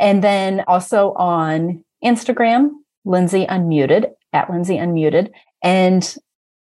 And 0.00 0.24
then 0.24 0.64
also 0.66 1.12
on 1.12 1.84
Instagram, 2.04 2.70
Linzy 3.06 3.46
Unmuted 3.48 4.10
at 4.32 4.48
Linzy 4.48 4.78
Unmuted. 4.78 5.30
And 5.62 6.16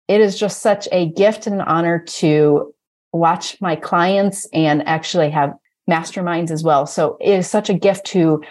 it 0.07 0.21
is 0.21 0.37
just 0.37 0.61
such 0.61 0.87
a 0.91 1.07
gift 1.07 1.47
and 1.47 1.55
an 1.55 1.61
honor 1.61 2.03
to 2.05 2.73
watch 3.13 3.59
my 3.61 3.75
clients 3.75 4.47
and 4.53 4.87
actually 4.87 5.29
have 5.29 5.53
masterminds 5.89 6.51
as 6.51 6.63
well. 6.63 6.85
So 6.85 7.17
it 7.19 7.31
is 7.31 7.49
such 7.49 7.69
a 7.69 7.73
gift 7.73 8.05
to 8.07 8.41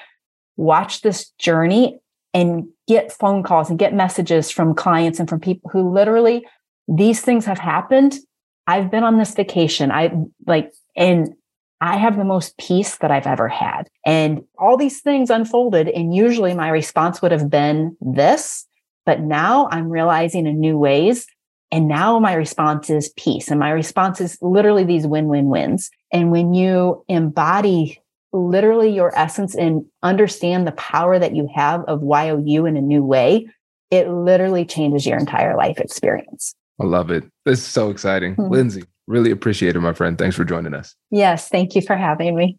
watch 0.57 1.03
this 1.03 1.31
journey 1.38 1.98
and 2.35 2.68
get 2.87 3.12
phone 3.12 3.42
calls 3.42 3.70
and 3.70 3.79
get 3.79 3.94
messages 3.94 4.50
from 4.50 4.74
clients 4.74 5.18
and 5.18 5.29
from 5.29 5.40
people 5.40 5.70
who 5.70 5.92
literally 5.92 6.46
these 6.88 7.20
things 7.22 7.44
have 7.46 7.59
happened. 7.59 8.18
I've 8.66 8.90
been 8.90 9.05
on 9.05 9.18
this 9.18 9.35
vacation. 9.35 9.90
I 9.90 10.12
like, 10.46 10.72
and 10.96 11.35
I 11.81 11.97
have 11.97 12.16
the 12.16 12.25
most 12.25 12.57
peace 12.59 12.97
that 12.99 13.11
I've 13.11 13.27
ever 13.27 13.49
had. 13.49 13.88
And 14.05 14.43
all 14.59 14.77
these 14.77 15.01
things 15.01 15.31
unfolded. 15.31 15.88
And 15.88 16.14
usually 16.14 16.55
my 16.55 16.69
response 16.69 17.23
would 17.23 17.33
have 17.33 17.49
been 17.49 17.97
this, 18.01 18.66
but 19.07 19.21
now 19.21 19.69
I'm 19.71 19.88
realizing 19.88 20.47
in 20.47 20.61
new 20.61 20.77
ways 20.77 21.27
and 21.73 21.87
now 21.87 22.19
my 22.19 22.35
response 22.35 22.90
is 22.90 23.12
peace. 23.16 23.49
And 23.49 23.61
my 23.61 23.71
response 23.71 24.21
is 24.21 24.38
literally 24.43 24.85
these 24.85 25.07
win 25.07 25.29
win 25.29 25.47
wins. 25.47 25.90
And 26.12 26.31
when 26.31 26.53
you 26.53 27.05
embody 27.09 28.01
literally 28.33 28.90
your 28.90 29.16
essence 29.16 29.55
and 29.55 29.85
understand 30.03 30.66
the 30.66 30.73
power 30.73 31.19
that 31.19 31.35
you 31.35 31.49
have 31.55 31.85
of 31.85 32.03
YOU 32.03 32.66
in 32.66 32.77
a 32.77 32.81
new 32.81 33.05
way, 33.05 33.49
it 33.90 34.09
literally 34.09 34.64
changes 34.64 35.07
your 35.07 35.19
entire 35.19 35.57
life 35.57 35.79
experience. 35.79 36.55
I 36.81 36.85
love 36.85 37.11
it. 37.11 37.25
This 37.45 37.61
is 37.61 37.66
so 37.66 37.90
exciting. 37.90 38.37
Mm-hmm. 38.37 38.53
Linzy, 38.53 38.85
really 39.11 39.31
appreciate 39.31 39.77
it, 39.77 39.81
my 39.81 39.92
friend. 39.92 40.16
Thanks 40.16 40.37
for 40.37 40.44
joining 40.44 40.73
us. 40.73 40.94
Yes. 41.11 41.49
Thank 41.49 41.75
you 41.75 41.83
for 41.83 41.96
having 41.96 42.37
me. 42.37 42.59